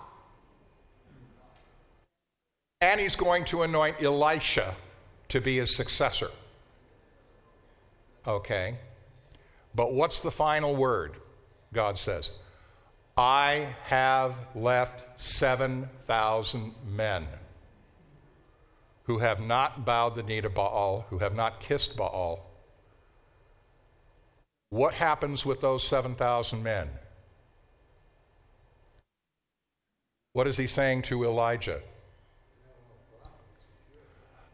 [2.80, 4.76] And he's going to anoint Elisha
[5.28, 6.30] to be his successor.
[8.26, 8.78] Okay.
[9.76, 11.16] But what's the final word?
[11.74, 12.32] God says,
[13.18, 17.28] I have left 7,000 men
[19.04, 22.46] who have not bowed the knee to Baal, who have not kissed Baal.
[24.70, 26.90] What happens with those 7,000 men?
[30.34, 31.82] What is he saying to Elijah?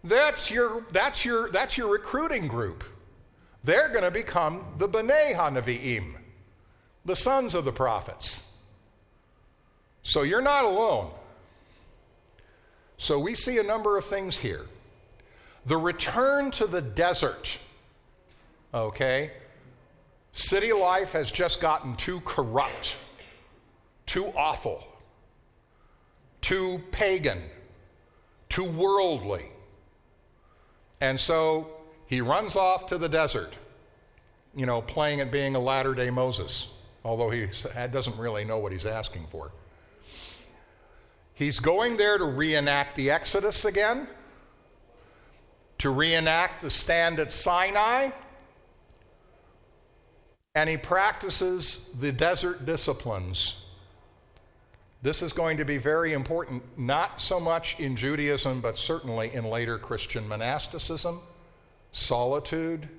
[0.04, 2.84] That's your, that's your, that's your recruiting group.
[3.64, 6.16] They're going to become the B'nai Hanavi'im,
[7.06, 8.50] the sons of the prophets.
[10.04, 11.12] So you're not alone.
[12.98, 14.66] So we see a number of things here.
[15.66, 17.60] The return to the desert,
[18.74, 19.32] okay?
[20.32, 22.98] City life has just gotten too corrupt,
[24.06, 24.88] too awful,
[26.42, 27.42] too pagan,
[28.50, 29.46] too worldly.
[31.02, 31.68] And so
[32.08, 33.58] he runs off to the desert,
[34.56, 36.68] you know, playing at being a latter day Moses,
[37.04, 37.48] although he
[37.92, 39.52] doesn't really know what he's asking for.
[41.38, 44.08] He's going there to reenact the Exodus again,
[45.78, 48.10] to reenact the stand at Sinai,
[50.56, 53.62] and he practices the desert disciplines.
[55.04, 59.46] This is going to be very important, not so much in Judaism, but certainly in
[59.46, 61.22] later Christian monasticism,
[61.92, 62.90] solitude,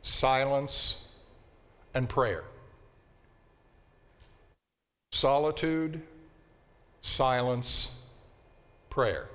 [0.00, 0.96] silence,
[1.92, 2.44] and prayer.
[5.10, 6.00] Solitude,
[7.02, 7.90] silence,
[8.88, 9.28] prayer.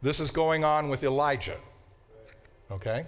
[0.00, 1.58] This is going on with Elijah.
[2.70, 3.04] Okay?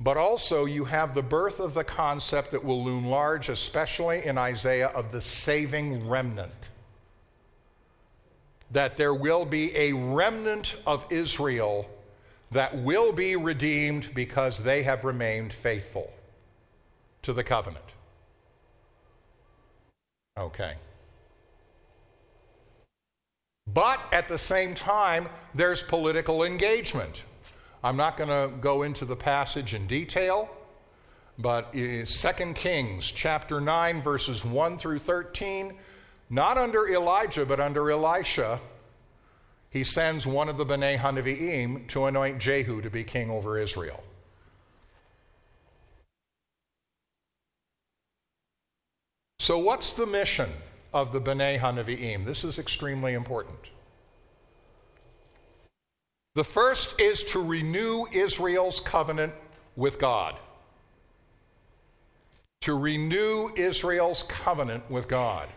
[0.00, 4.38] But also, you have the birth of the concept that will loom large, especially in
[4.38, 6.70] Isaiah, of the saving remnant.
[8.70, 11.90] That there will be a remnant of Israel
[12.50, 16.12] that will be redeemed because they have remained faithful
[17.22, 17.84] to the covenant.
[20.38, 20.74] Okay.
[23.66, 27.24] But at the same time, there's political engagement.
[27.84, 30.48] I'm not going to go into the passage in detail,
[31.38, 32.06] but 2
[32.54, 35.74] Kings chapter 9 verses 1 through 13,
[36.30, 38.58] not under Elijah but under Elisha,
[39.70, 44.02] he sends one of the B'nai HaNevi'im to anoint Jehu to be king over Israel.
[49.40, 50.50] So, what's the mission
[50.92, 52.24] of the B'nai Hanavi'im?
[52.24, 53.58] This is extremely important.
[56.34, 59.32] The first is to renew Israel's covenant
[59.76, 60.36] with God.
[62.62, 65.48] To renew Israel's covenant with God.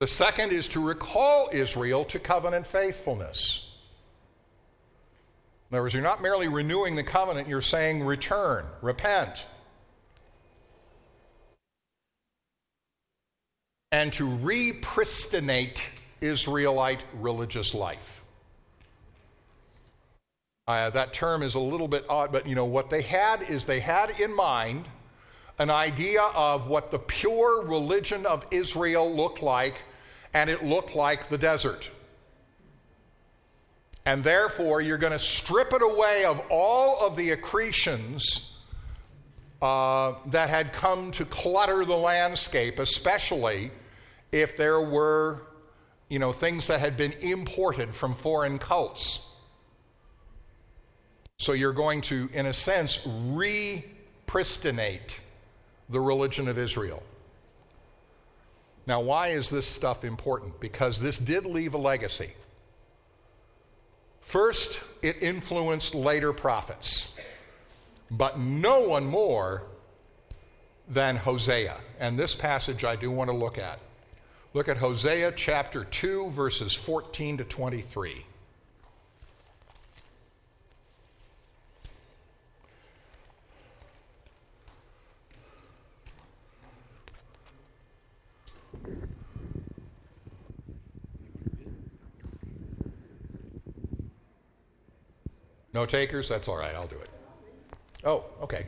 [0.00, 3.69] The second is to recall Israel to covenant faithfulness.
[5.70, 9.46] In other words, you're not merely renewing the covenant, you're saying return, repent.
[13.92, 15.80] And to repristinate
[16.20, 18.22] Israelite religious life.
[20.66, 23.64] Uh, that term is a little bit odd, but you know what they had is
[23.64, 24.86] they had in mind
[25.58, 29.82] an idea of what the pure religion of Israel looked like,
[30.32, 31.90] and it looked like the desert.
[34.10, 38.58] And therefore, you're going to strip it away of all of the accretions
[39.62, 43.70] uh, that had come to clutter the landscape, especially
[44.32, 45.42] if there were,
[46.08, 49.32] you know, things that had been imported from foreign cults.
[51.38, 55.20] So you're going to, in a sense, repristinate
[55.88, 57.04] the religion of Israel.
[58.88, 60.58] Now, why is this stuff important?
[60.58, 62.32] Because this did leave a legacy.
[64.20, 67.14] First, it influenced later prophets,
[68.10, 69.64] but no one more
[70.88, 71.76] than Hosea.
[71.98, 73.78] And this passage I do want to look at.
[74.52, 78.26] Look at Hosea chapter 2, verses 14 to 23.
[95.72, 96.28] No takers?
[96.28, 97.10] That's all right, I'll do it.
[98.04, 98.66] Oh, okay.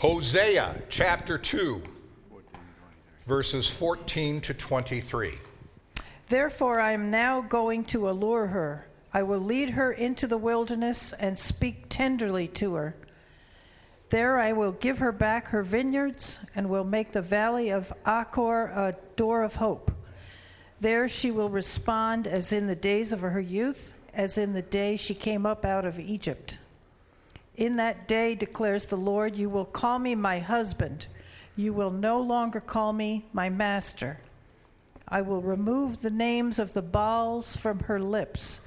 [0.00, 1.82] Hosea chapter 2,
[3.26, 5.34] verses 14 to 23.
[6.28, 8.86] Therefore, I am now going to allure her.
[9.12, 12.94] I will lead her into the wilderness and speak tenderly to her.
[14.10, 18.66] There I will give her back her vineyards and will make the valley of Achor
[18.66, 19.90] a door of hope.
[20.80, 24.96] There she will respond as in the days of her youth, as in the day
[24.96, 26.58] she came up out of Egypt.
[27.56, 31.08] In that day, declares the Lord, you will call me my husband.
[31.56, 34.20] You will no longer call me my master.
[35.08, 38.60] I will remove the names of the Baals from her lips.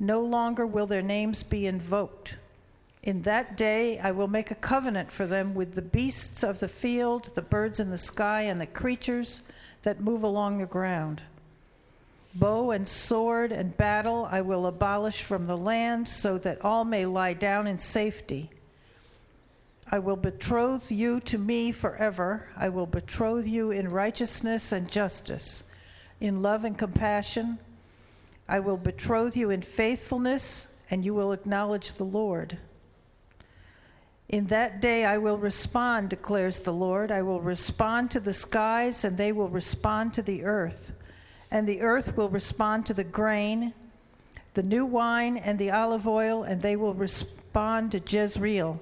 [0.00, 2.36] No longer will their names be invoked.
[3.04, 6.66] In that day, I will make a covenant for them with the beasts of the
[6.66, 9.42] field, the birds in the sky, and the creatures
[9.82, 11.22] that move along the ground.
[12.38, 17.06] Bow and sword and battle I will abolish from the land, so that all may
[17.06, 18.50] lie down in safety.
[19.90, 22.48] I will betroth you to me forever.
[22.54, 25.64] I will betroth you in righteousness and justice,
[26.20, 27.58] in love and compassion.
[28.46, 32.58] I will betroth you in faithfulness, and you will acknowledge the Lord.
[34.28, 37.10] In that day I will respond, declares the Lord.
[37.10, 40.92] I will respond to the skies, and they will respond to the earth
[41.56, 43.72] and the earth will respond to the grain,
[44.52, 48.78] the new wine, and the olive oil, and they will respond to Jezreel.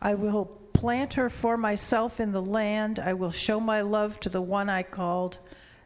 [0.00, 2.98] I will plant her for myself in the land.
[2.98, 5.36] I will show my love to the one I called,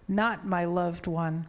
[0.06, 1.46] not my loved one.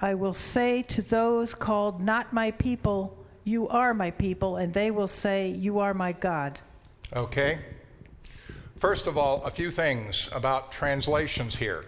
[0.00, 4.92] I will say to those called not my people, You are my people, and they
[4.92, 6.60] will say, You are my God.
[7.16, 7.58] Okay.
[8.76, 11.84] First of all, a few things about translations here.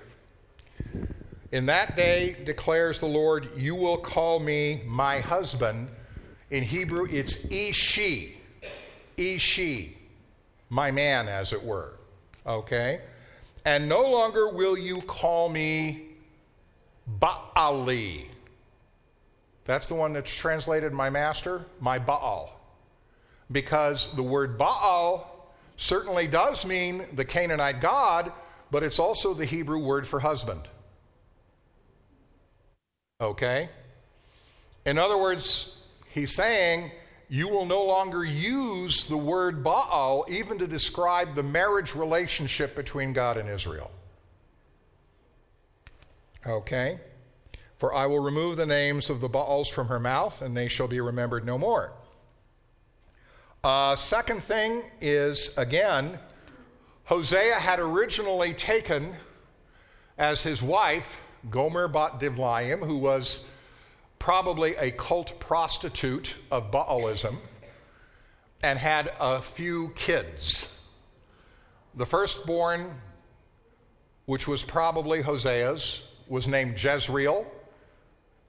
[1.53, 5.89] In that day, declares the Lord, you will call me my husband.
[6.51, 8.37] In Hebrew, it's Ishi.
[9.17, 9.99] Ishi.
[10.69, 11.95] My man, as it were.
[12.47, 13.01] Okay?
[13.65, 16.11] And no longer will you call me
[17.19, 18.27] Baali.
[19.65, 22.61] That's the one that's translated my master, my Baal.
[23.51, 28.33] Because the word Baal certainly does mean the Canaanite god,
[28.71, 30.63] but it's also the Hebrew word for husband.
[33.21, 33.69] Okay?
[34.87, 35.77] In other words,
[36.13, 36.91] he's saying
[37.29, 43.13] you will no longer use the word Baal even to describe the marriage relationship between
[43.13, 43.91] God and Israel.
[46.47, 46.99] Okay?
[47.77, 50.89] For I will remove the names of the Baals from her mouth, and they shall
[50.89, 51.93] be remembered no more.
[53.63, 56.19] Uh, second thing is, again,
[57.05, 59.15] Hosea had originally taken
[60.17, 63.47] as his wife Gomer Bat Divlaim, who was
[64.19, 67.37] probably a cult prostitute of Baalism,
[68.63, 70.77] and had a few kids.
[71.95, 73.01] The firstborn,
[74.27, 77.47] which was probably Hosea's, was named Jezreel,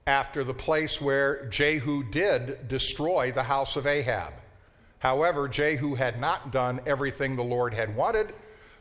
[0.06, 4.34] after the place where Jehu did destroy the house of Ahab.
[5.00, 8.34] However, Jehu had not done everything the Lord had wanted,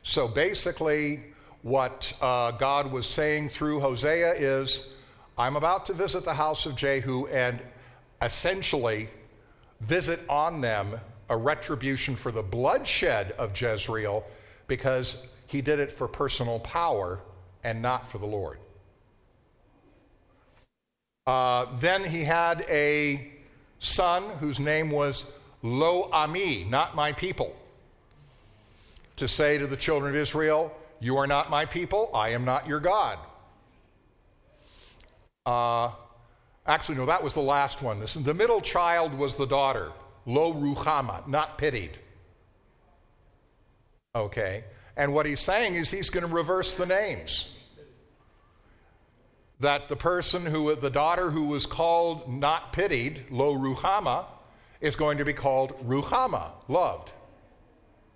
[0.02, 1.22] so basically,
[1.62, 4.88] what uh, God was saying through Hosea is,
[5.36, 7.62] I'm about to visit the house of Jehu and
[8.22, 9.08] essentially
[9.80, 14.24] visit on them a retribution for the bloodshed of Jezreel
[14.66, 17.20] because he did it for personal power
[17.64, 18.58] and not for the Lord.
[21.26, 23.30] Uh, then he had a
[23.78, 25.32] son whose name was
[25.62, 27.54] Lo Ami, not my people,
[29.16, 32.68] to say to the children of Israel, you are not my people, I am not
[32.68, 33.18] your God.
[35.46, 35.90] Uh,
[36.66, 37.98] Actually, no, that was the last one.
[38.00, 39.90] This, the middle child was the daughter,
[40.24, 41.98] Lo Ruchama, not pitied.
[44.14, 44.64] Okay?
[44.96, 47.56] And what he's saying is he's going to reverse the names.
[49.60, 54.26] That the person who, the daughter who was called not pitied, Lo Ruchama,
[54.80, 57.12] is going to be called Ruchama, loved,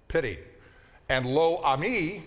[0.09, 0.39] pitied.
[1.09, 2.23] And Lo Ami,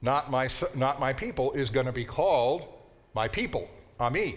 [0.00, 2.66] not my, not my people, is going to be called
[3.14, 3.68] my people,
[3.98, 4.36] uh, Ami.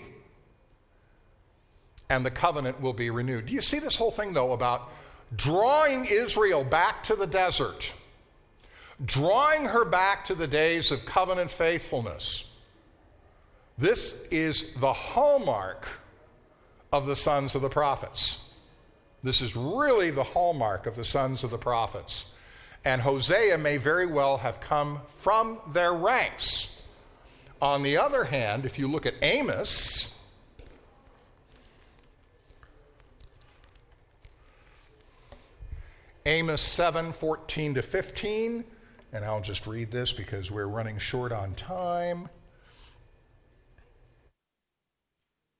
[2.09, 3.45] And the covenant will be renewed.
[3.45, 4.89] Do you see this whole thing, though, about
[5.35, 7.93] drawing Israel back to the desert,
[9.05, 12.51] drawing her back to the days of covenant faithfulness?
[13.77, 15.87] This is the hallmark
[16.91, 18.43] of the sons of the prophets.
[19.23, 22.31] This is really the hallmark of the sons of the prophets.
[22.83, 26.81] And Hosea may very well have come from their ranks.
[27.61, 30.15] On the other hand, if you look at Amos,
[36.25, 38.63] Amos 7 14 to 15,
[39.13, 42.29] and I'll just read this because we're running short on time.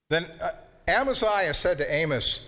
[0.10, 0.52] Then uh,
[0.88, 2.46] Amaziah said to Amos,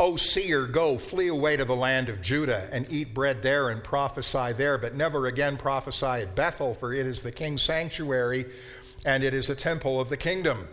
[0.00, 3.82] O seer, go, flee away to the land of Judah and eat bread there and
[3.82, 8.46] prophesy there, but never again prophesy at Bethel, for it is the king's sanctuary
[9.04, 10.68] and it is a temple of the kingdom.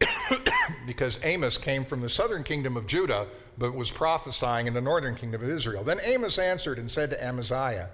[0.86, 3.26] because Amos came from the southern kingdom of Judah,
[3.58, 5.84] but was prophesying in the northern kingdom of Israel.
[5.84, 7.90] Then Amos answered and said to Amaziah,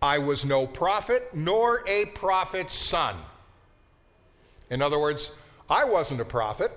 [0.00, 3.16] I was no prophet nor a prophet's son.
[4.70, 5.32] In other words,
[5.68, 6.72] I wasn't a prophet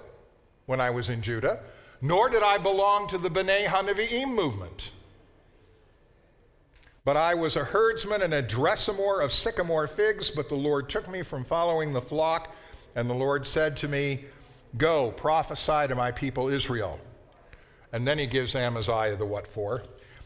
[0.66, 1.60] when I was in Judah,
[2.02, 4.92] nor did I belong to the B'nai Hanavi'im movement.
[7.04, 11.10] But I was a herdsman and a dressemore of sycamore figs, but the Lord took
[11.10, 12.54] me from following the flock,
[12.96, 14.26] and the Lord said to me,
[14.78, 17.00] Go, prophesy to my people Israel.
[17.92, 19.84] And then he gives Amaziah the what for.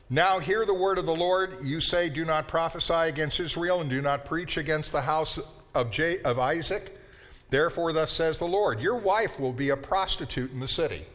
[0.09, 1.63] Now hear the word of the Lord.
[1.63, 5.39] You say, Do not prophesy against Israel, and do not preach against the house
[5.73, 6.95] of, J- of Isaac.
[7.49, 11.05] Therefore, thus says the Lord Your wife will be a prostitute in the city,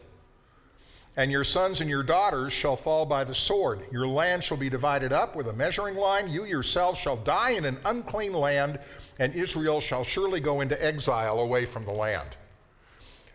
[1.17, 3.85] and your sons and your daughters shall fall by the sword.
[3.91, 6.29] Your land shall be divided up with a measuring line.
[6.29, 8.79] You yourself shall die in an unclean land,
[9.19, 12.37] and Israel shall surely go into exile away from the land.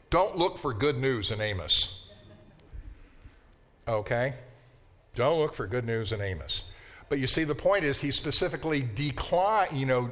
[0.09, 2.09] Don't look for good news in Amos.
[3.87, 4.35] Okay?
[5.15, 6.65] Don't look for good news in Amos.
[7.09, 10.11] But you see, the point is he specifically declined, you know,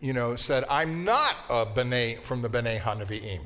[0.00, 3.40] you know, said, I'm not a B'nai from the B'nai Hanavi'im.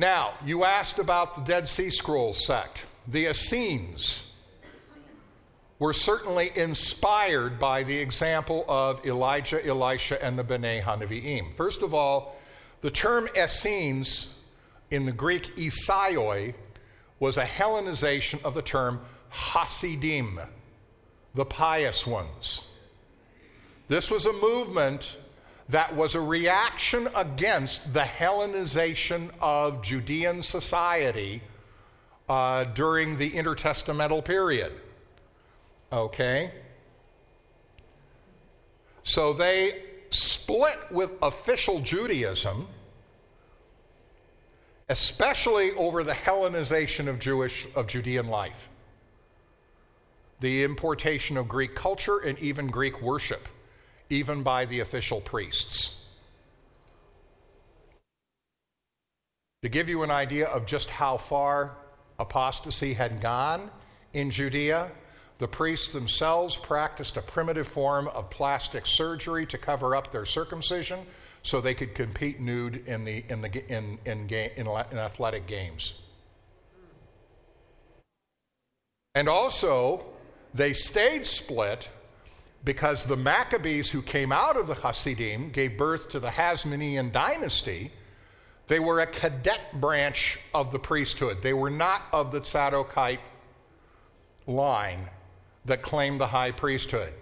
[0.00, 2.86] Now, you asked about the Dead Sea Scrolls sect.
[3.06, 4.32] The Essenes
[5.78, 11.54] were certainly inspired by the example of Elijah, Elisha, and the B'nai Hanavi'im.
[11.54, 12.36] First of all,
[12.80, 14.36] the term Essenes
[14.90, 16.54] in the Greek Essaioi
[17.18, 20.40] was a Hellenization of the term Hasidim,
[21.34, 22.66] the pious ones.
[23.88, 25.18] This was a movement
[25.70, 31.42] that was a reaction against the Hellenization of Judean society
[32.28, 34.72] uh, during the intertestamental period.
[35.92, 36.50] Okay?
[39.02, 42.66] So they split with official Judaism,
[44.88, 48.68] especially over the Hellenization of Jewish of Judean life.
[50.40, 53.48] The importation of Greek culture and even Greek worship,
[54.10, 56.06] even by the official priests.
[59.62, 61.76] To give you an idea of just how far
[62.18, 63.70] apostasy had gone
[64.12, 64.90] in Judea,
[65.38, 71.00] the priests themselves practiced a primitive form of plastic surgery to cover up their circumcision
[71.42, 75.94] so they could compete nude in, the, in, the, in, in, in, in athletic games.
[79.14, 80.04] And also,
[80.54, 81.88] they stayed split
[82.64, 87.90] because the Maccabees who came out of the Hasidim gave birth to the Hasmonean dynasty.
[88.66, 91.42] They were a cadet branch of the priesthood.
[91.42, 93.18] They were not of the Tzadokite
[94.46, 95.08] line
[95.64, 97.12] that claimed the high priesthood.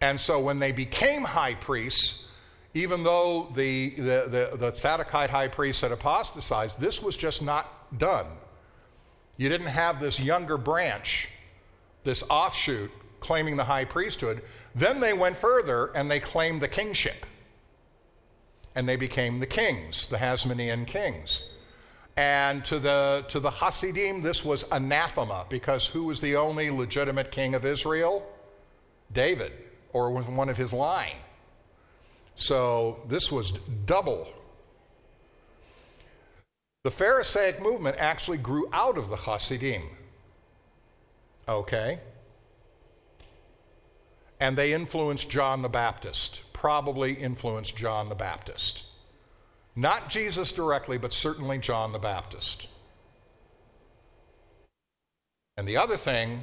[0.00, 2.26] And so when they became high priests,
[2.74, 7.98] even though the, the, the, the Tzadokite high priest had apostatized, this was just not
[7.98, 8.26] done.
[9.36, 11.28] You didn't have this younger branch,
[12.04, 12.90] this offshoot,
[13.22, 14.42] claiming the high priesthood.
[14.74, 17.26] Then they went further and they claimed the kingship.
[18.74, 21.48] And they became the kings, the Hasmonean kings.
[22.16, 27.30] And to the, to the Hasidim, this was anathema because who was the only legitimate
[27.30, 28.26] king of Israel?
[29.12, 29.52] David,
[29.92, 31.16] or was one of his line.
[32.34, 33.52] So this was
[33.86, 34.28] double
[36.84, 39.82] The Pharisaic movement actually grew out of the Hasidim.
[41.48, 42.00] Okay?
[44.42, 48.82] And they influenced John the Baptist, probably influenced John the Baptist.
[49.76, 52.66] Not Jesus directly, but certainly John the Baptist.
[55.56, 56.40] And the other thing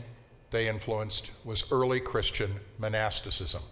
[0.50, 3.64] they influenced was early Christian monasticism.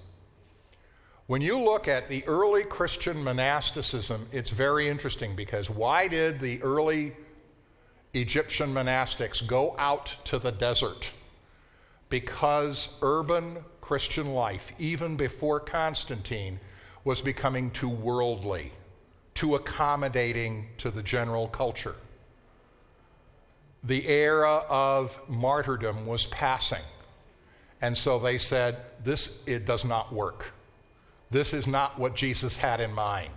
[1.27, 6.61] When you look at the early Christian monasticism, it's very interesting because why did the
[6.63, 7.15] early
[8.13, 11.13] Egyptian monastics go out to the desert?
[12.09, 16.59] Because urban Christian life, even before Constantine,
[17.03, 18.71] was becoming too worldly,
[19.33, 21.95] too accommodating to the general culture.
[23.83, 26.83] The era of martyrdom was passing.
[27.81, 30.51] And so they said, this it does not work.
[31.29, 33.33] This is not what Jesus had in mind.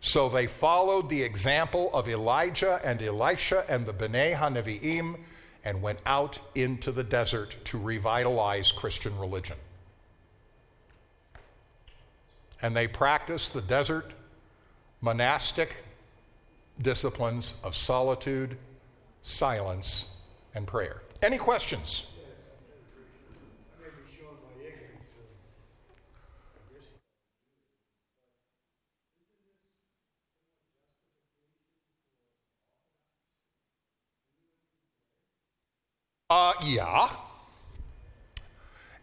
[0.00, 5.16] So they followed the example of Elijah and Elisha and the B'nai HaNevi'im
[5.64, 9.56] and went out into the desert to revitalize Christian religion.
[12.62, 14.12] And they practiced the desert
[15.00, 15.70] monastic
[16.80, 18.56] disciplines of solitude,
[19.22, 20.10] silence,
[20.54, 21.02] and prayer.
[21.22, 22.06] Any questions?
[23.78, 25.04] I may be showing my ignorance
[26.56, 26.86] of this.
[36.34, 37.08] Uh, yeah.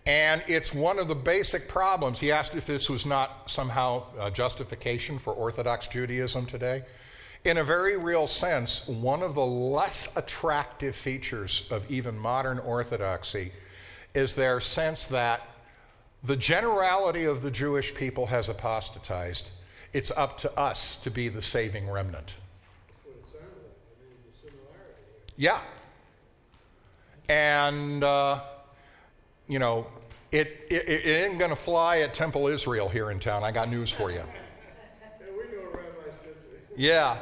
[0.06, 2.20] And it's one of the basic problems.
[2.20, 6.84] He asked if this was not somehow a justification for Orthodox Judaism today.
[7.46, 13.54] In a very real sense, one of the less attractive features of even modern Orthodoxy
[14.14, 15.48] is their sense that
[16.26, 19.52] the generality of the Jewish people has apostatized.
[19.94, 22.36] It's up to us to be the saving remnant.
[23.06, 23.78] What it sounded like.
[23.88, 25.00] I mean, there's a similarity
[25.38, 25.54] here.
[25.54, 25.62] Yeah.
[27.32, 28.42] And, uh,
[29.48, 29.88] you know,
[30.34, 33.42] it, it, it ain't going to fly at Temple Israel here in town.
[33.46, 34.20] I got news for you.
[34.20, 34.28] And
[35.38, 36.12] we know Rabbi
[36.76, 37.20] Yeah.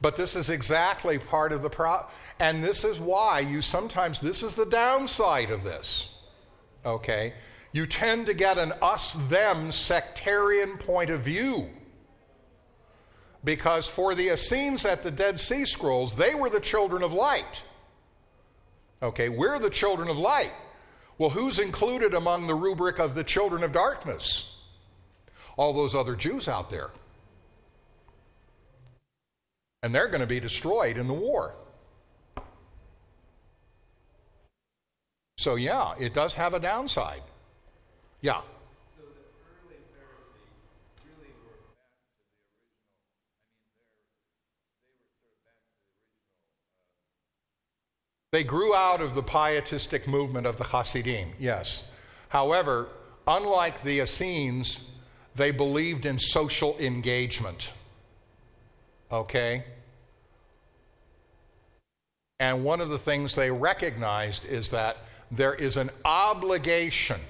[0.00, 2.06] But this is exactly part of the pro.
[2.38, 6.14] And this is why you sometimes, this is the downside of this.
[6.86, 7.34] Okay?
[7.72, 11.68] You tend to get an us them sectarian point of view.
[13.44, 17.64] Because for the Essenes at the Dead Sea Scrolls, they were the children of light.
[19.02, 20.52] Okay, we're the children of light.
[21.16, 24.62] Well, who's included among the rubric of the children of darkness?
[25.56, 26.90] All those other Jews out there.
[29.82, 31.54] And they're going to be destroyed in the war.
[35.38, 37.22] So, yeah, it does have a downside.
[38.20, 38.42] Yeah.
[38.96, 40.52] So the early Pharisees
[41.08, 43.00] really were back to the original.
[43.40, 43.96] I mean, they're,
[44.84, 46.20] they were sort of back to the original.
[48.32, 51.88] They grew out of the pietistic movement of the Hasidim, yes.
[52.28, 52.88] However,
[53.26, 54.84] unlike the Essenes,
[55.34, 57.72] they believed in social engagement.
[59.10, 59.64] Okay?
[62.38, 64.98] And one of the things they recognized is that
[65.30, 67.20] there is an obligation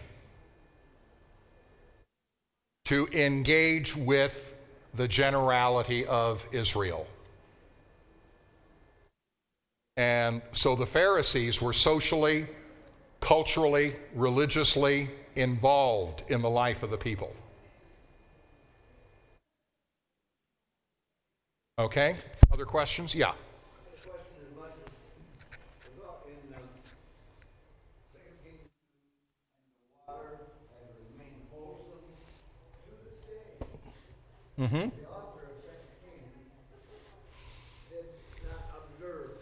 [2.85, 4.55] to engage with
[4.95, 7.07] the generality of Israel.
[10.01, 12.47] And so the Pharisees were socially,
[13.21, 17.37] culturally, religiously involved in the life of the people.
[21.79, 22.17] Okay?
[22.51, 23.15] Other questions?
[23.15, 23.33] Yeah.
[23.93, 24.89] The question is much as,
[25.95, 26.65] without in, um,
[28.11, 30.33] Second Kings, and the water
[30.81, 32.09] has remained wholesome
[32.89, 33.53] to this day.
[34.65, 34.97] Mm-hmm.
[34.97, 36.33] The author of Second Kings
[37.93, 38.09] did
[38.49, 39.37] not observe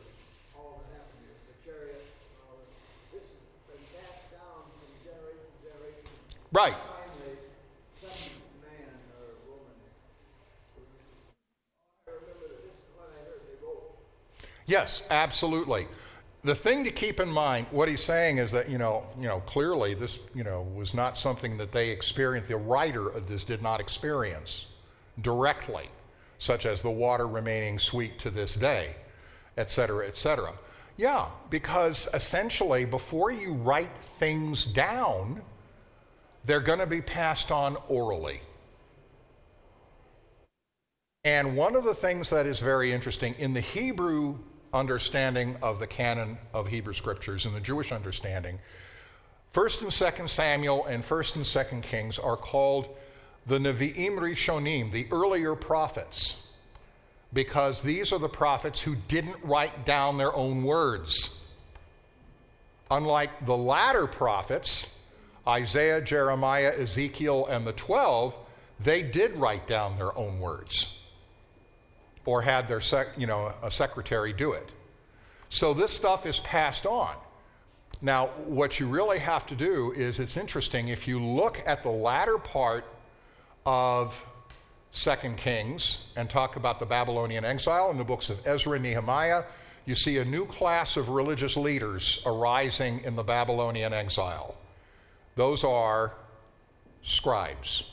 [0.55, 2.71] all that happened here, the chariot, and all this.
[3.11, 6.07] This has been passed down from generation to generation.
[6.07, 6.07] Right.
[6.07, 6.75] Finally, some man or woman, I remember that this is when I heard they wrote.
[14.67, 15.89] Yes, absolutely.
[16.45, 19.41] The thing to keep in mind, what he's saying is that, you know, you know,
[19.41, 23.63] clearly this, you know, was not something that they experienced, the writer of this did
[23.63, 24.67] not experience
[25.23, 25.89] directly,
[26.39, 28.95] such as the water remaining sweet to this day,
[29.57, 30.53] et cetera, et cetera.
[30.99, 35.41] Yeah, because essentially, before you write things down,
[36.49, 38.41] they're going to be passed on orally.
[41.23, 44.39] And one of the things that is very interesting in the Hebrew
[44.73, 48.59] understanding of the canon of Hebrew scriptures and the Jewish understanding,
[49.53, 52.97] 1st and 2nd Samuel and 1st and 2nd Kings are called
[53.47, 56.43] the Nevi'im Rishonim, the earlier prophets.
[57.33, 61.43] because these are the prophets who didn't write down their own words.
[62.91, 64.95] Unlike the latter prophets,
[65.49, 68.37] Isaiah, Jeremiah, Ezekiel, and the 12,
[68.81, 71.03] they did write down their own words
[72.27, 74.71] or had their sec, you know, a secretary do it.
[75.49, 77.15] So this stuff is passed on.
[78.03, 81.91] Now, what you really have to do is it's interesting if you look at the
[81.91, 82.85] latter part
[83.65, 84.23] of
[84.91, 89.45] Second Kings and talk about the Babylonian exile in the books of Ezra and Nehemiah,
[89.87, 94.55] you see a new class of religious leaders arising in the Babylonian exile.
[95.39, 96.15] Those are
[97.01, 97.93] scribes.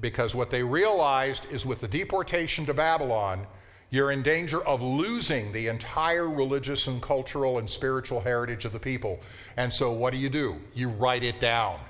[0.00, 3.46] Because what they realized is with the deportation to Babylon,
[3.90, 8.78] you're in danger of losing the entire religious and cultural and spiritual heritage of the
[8.78, 9.20] people.
[9.58, 10.56] And so, what do you do?
[10.72, 11.80] You write it down.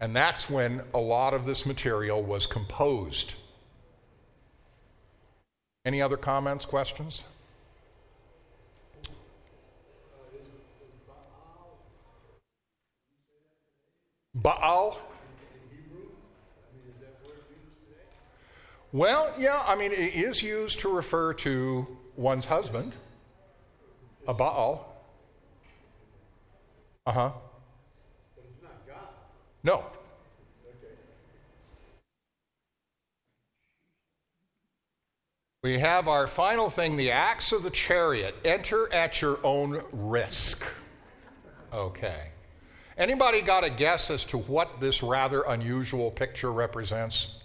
[0.00, 3.34] And that's when a lot of this material was composed.
[5.84, 7.22] Any other comments, questions?
[14.46, 14.96] Baal?
[18.92, 21.84] Well, yeah, I mean, it is used to refer to
[22.14, 22.92] one's husband,
[24.28, 25.02] a Baal.
[27.06, 27.32] Uh huh.
[28.36, 29.08] But it's not God.
[29.64, 29.84] No.
[35.64, 38.36] We have our final thing the acts of the chariot.
[38.44, 40.64] Enter at your own risk.
[41.72, 42.28] Okay.
[42.98, 47.36] Anybody got a guess as to what this rather unusual picture represents?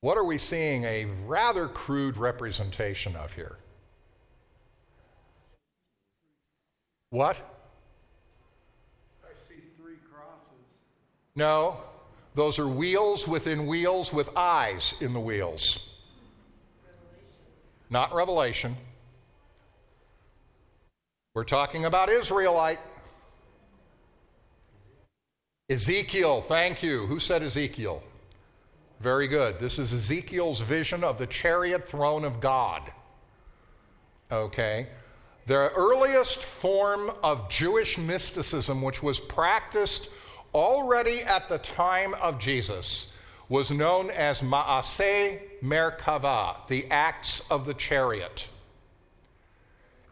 [0.00, 3.56] What are we seeing a rather crude representation of here?
[7.10, 7.40] What?
[9.22, 10.66] I see three crosses.
[11.36, 11.76] No,
[12.34, 15.96] those are wheels within wheels with eyes in the wheels.
[17.88, 18.74] Not Revelation.
[21.34, 22.78] We're talking about Israelite.
[25.68, 27.06] Ezekiel, thank you.
[27.06, 28.04] Who said Ezekiel?
[29.00, 29.58] Very good.
[29.58, 32.82] This is Ezekiel's vision of the chariot throne of God.
[34.30, 34.86] Okay.
[35.46, 40.10] The earliest form of Jewish mysticism, which was practiced
[40.54, 43.08] already at the time of Jesus,
[43.48, 48.46] was known as Maaseh Merkava, the acts of the chariot.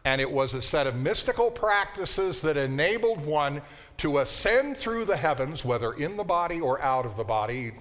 [0.05, 3.61] And it was a set of mystical practices that enabled one
[3.97, 7.73] to ascend through the heavens, whether in the body or out of the body,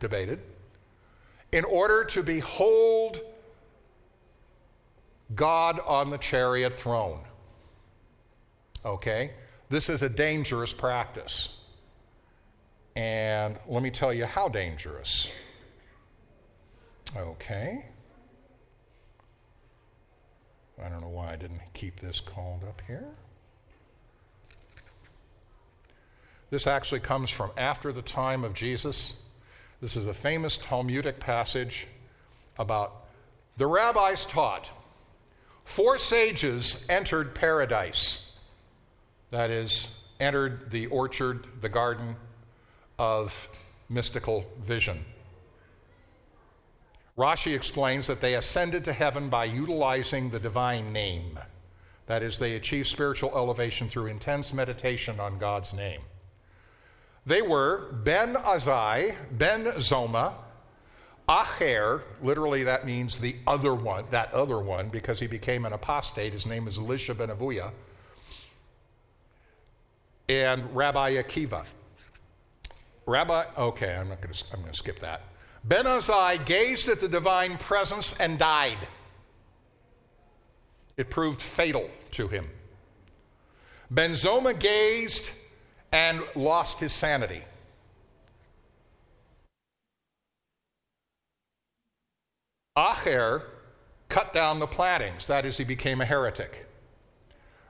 [0.00, 0.40] debated,
[1.52, 3.20] in order to behold
[5.34, 7.20] God on the chariot throne.
[8.84, 9.32] Okay?
[9.68, 11.56] This is a dangerous practice.
[12.96, 15.28] And let me tell you how dangerous.
[17.16, 17.84] Okay.
[20.84, 23.08] I don't know why I didn't keep this called up here.
[26.50, 29.14] This actually comes from after the time of Jesus.
[29.80, 31.86] This is a famous Talmudic passage
[32.58, 33.06] about
[33.56, 34.70] the rabbis taught
[35.64, 38.32] four sages entered paradise.
[39.30, 39.88] That is,
[40.20, 42.16] entered the orchard, the garden
[42.98, 43.48] of
[43.88, 45.04] mystical vision.
[47.16, 51.38] Rashi explains that they ascended to heaven by utilizing the divine name.
[52.06, 56.00] That is, they achieved spiritual elevation through intense meditation on God's name.
[57.26, 60.34] They were Ben Azai, Ben Zoma,
[61.28, 66.32] Acher, literally that means the other one, that other one, because he became an apostate.
[66.32, 67.70] His name is Elisha ben Avuya,
[70.28, 71.64] and Rabbi Akiva.
[73.06, 74.44] Rabbi, okay, I'm not going to.
[74.52, 75.22] I'm going to skip that.
[75.64, 78.78] Ben Azai gazed at the divine presence and died.
[80.96, 82.48] It proved fatal to him.
[83.90, 85.30] Ben Zoma gazed
[85.92, 87.42] and lost his sanity.
[92.76, 93.44] Acher
[94.08, 96.66] cut down the plantings, that is, he became a heretic.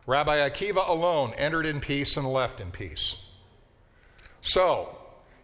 [0.07, 3.22] Rabbi Akiva alone entered in peace and left in peace.
[4.40, 4.97] So,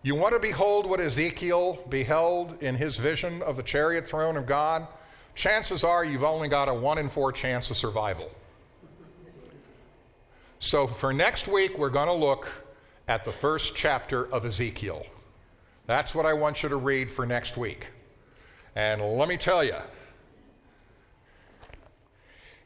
[0.03, 4.47] you want to behold what Ezekiel beheld in his vision of the chariot throne of
[4.47, 4.87] God?
[5.35, 8.31] Chances are you've only got a one in four chance of survival.
[10.61, 12.49] So, for next week, we're going to look
[13.07, 15.07] at the first chapter of Ezekiel.
[15.87, 17.87] That's what I want you to read for next week.
[18.75, 19.77] And let me tell you,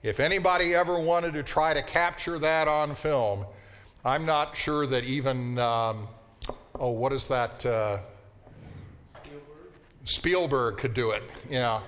[0.03, 3.47] if anybody ever wanted to try to capture that on film,
[4.05, 6.09] I'm not sure that even, um,
[6.79, 7.65] oh, what is that?
[7.65, 7.99] Uh,
[10.05, 11.23] Spielberg could do it.
[11.49, 11.81] Yeah.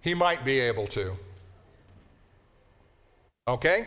[0.00, 1.14] He might be able to.
[3.48, 3.86] Okay?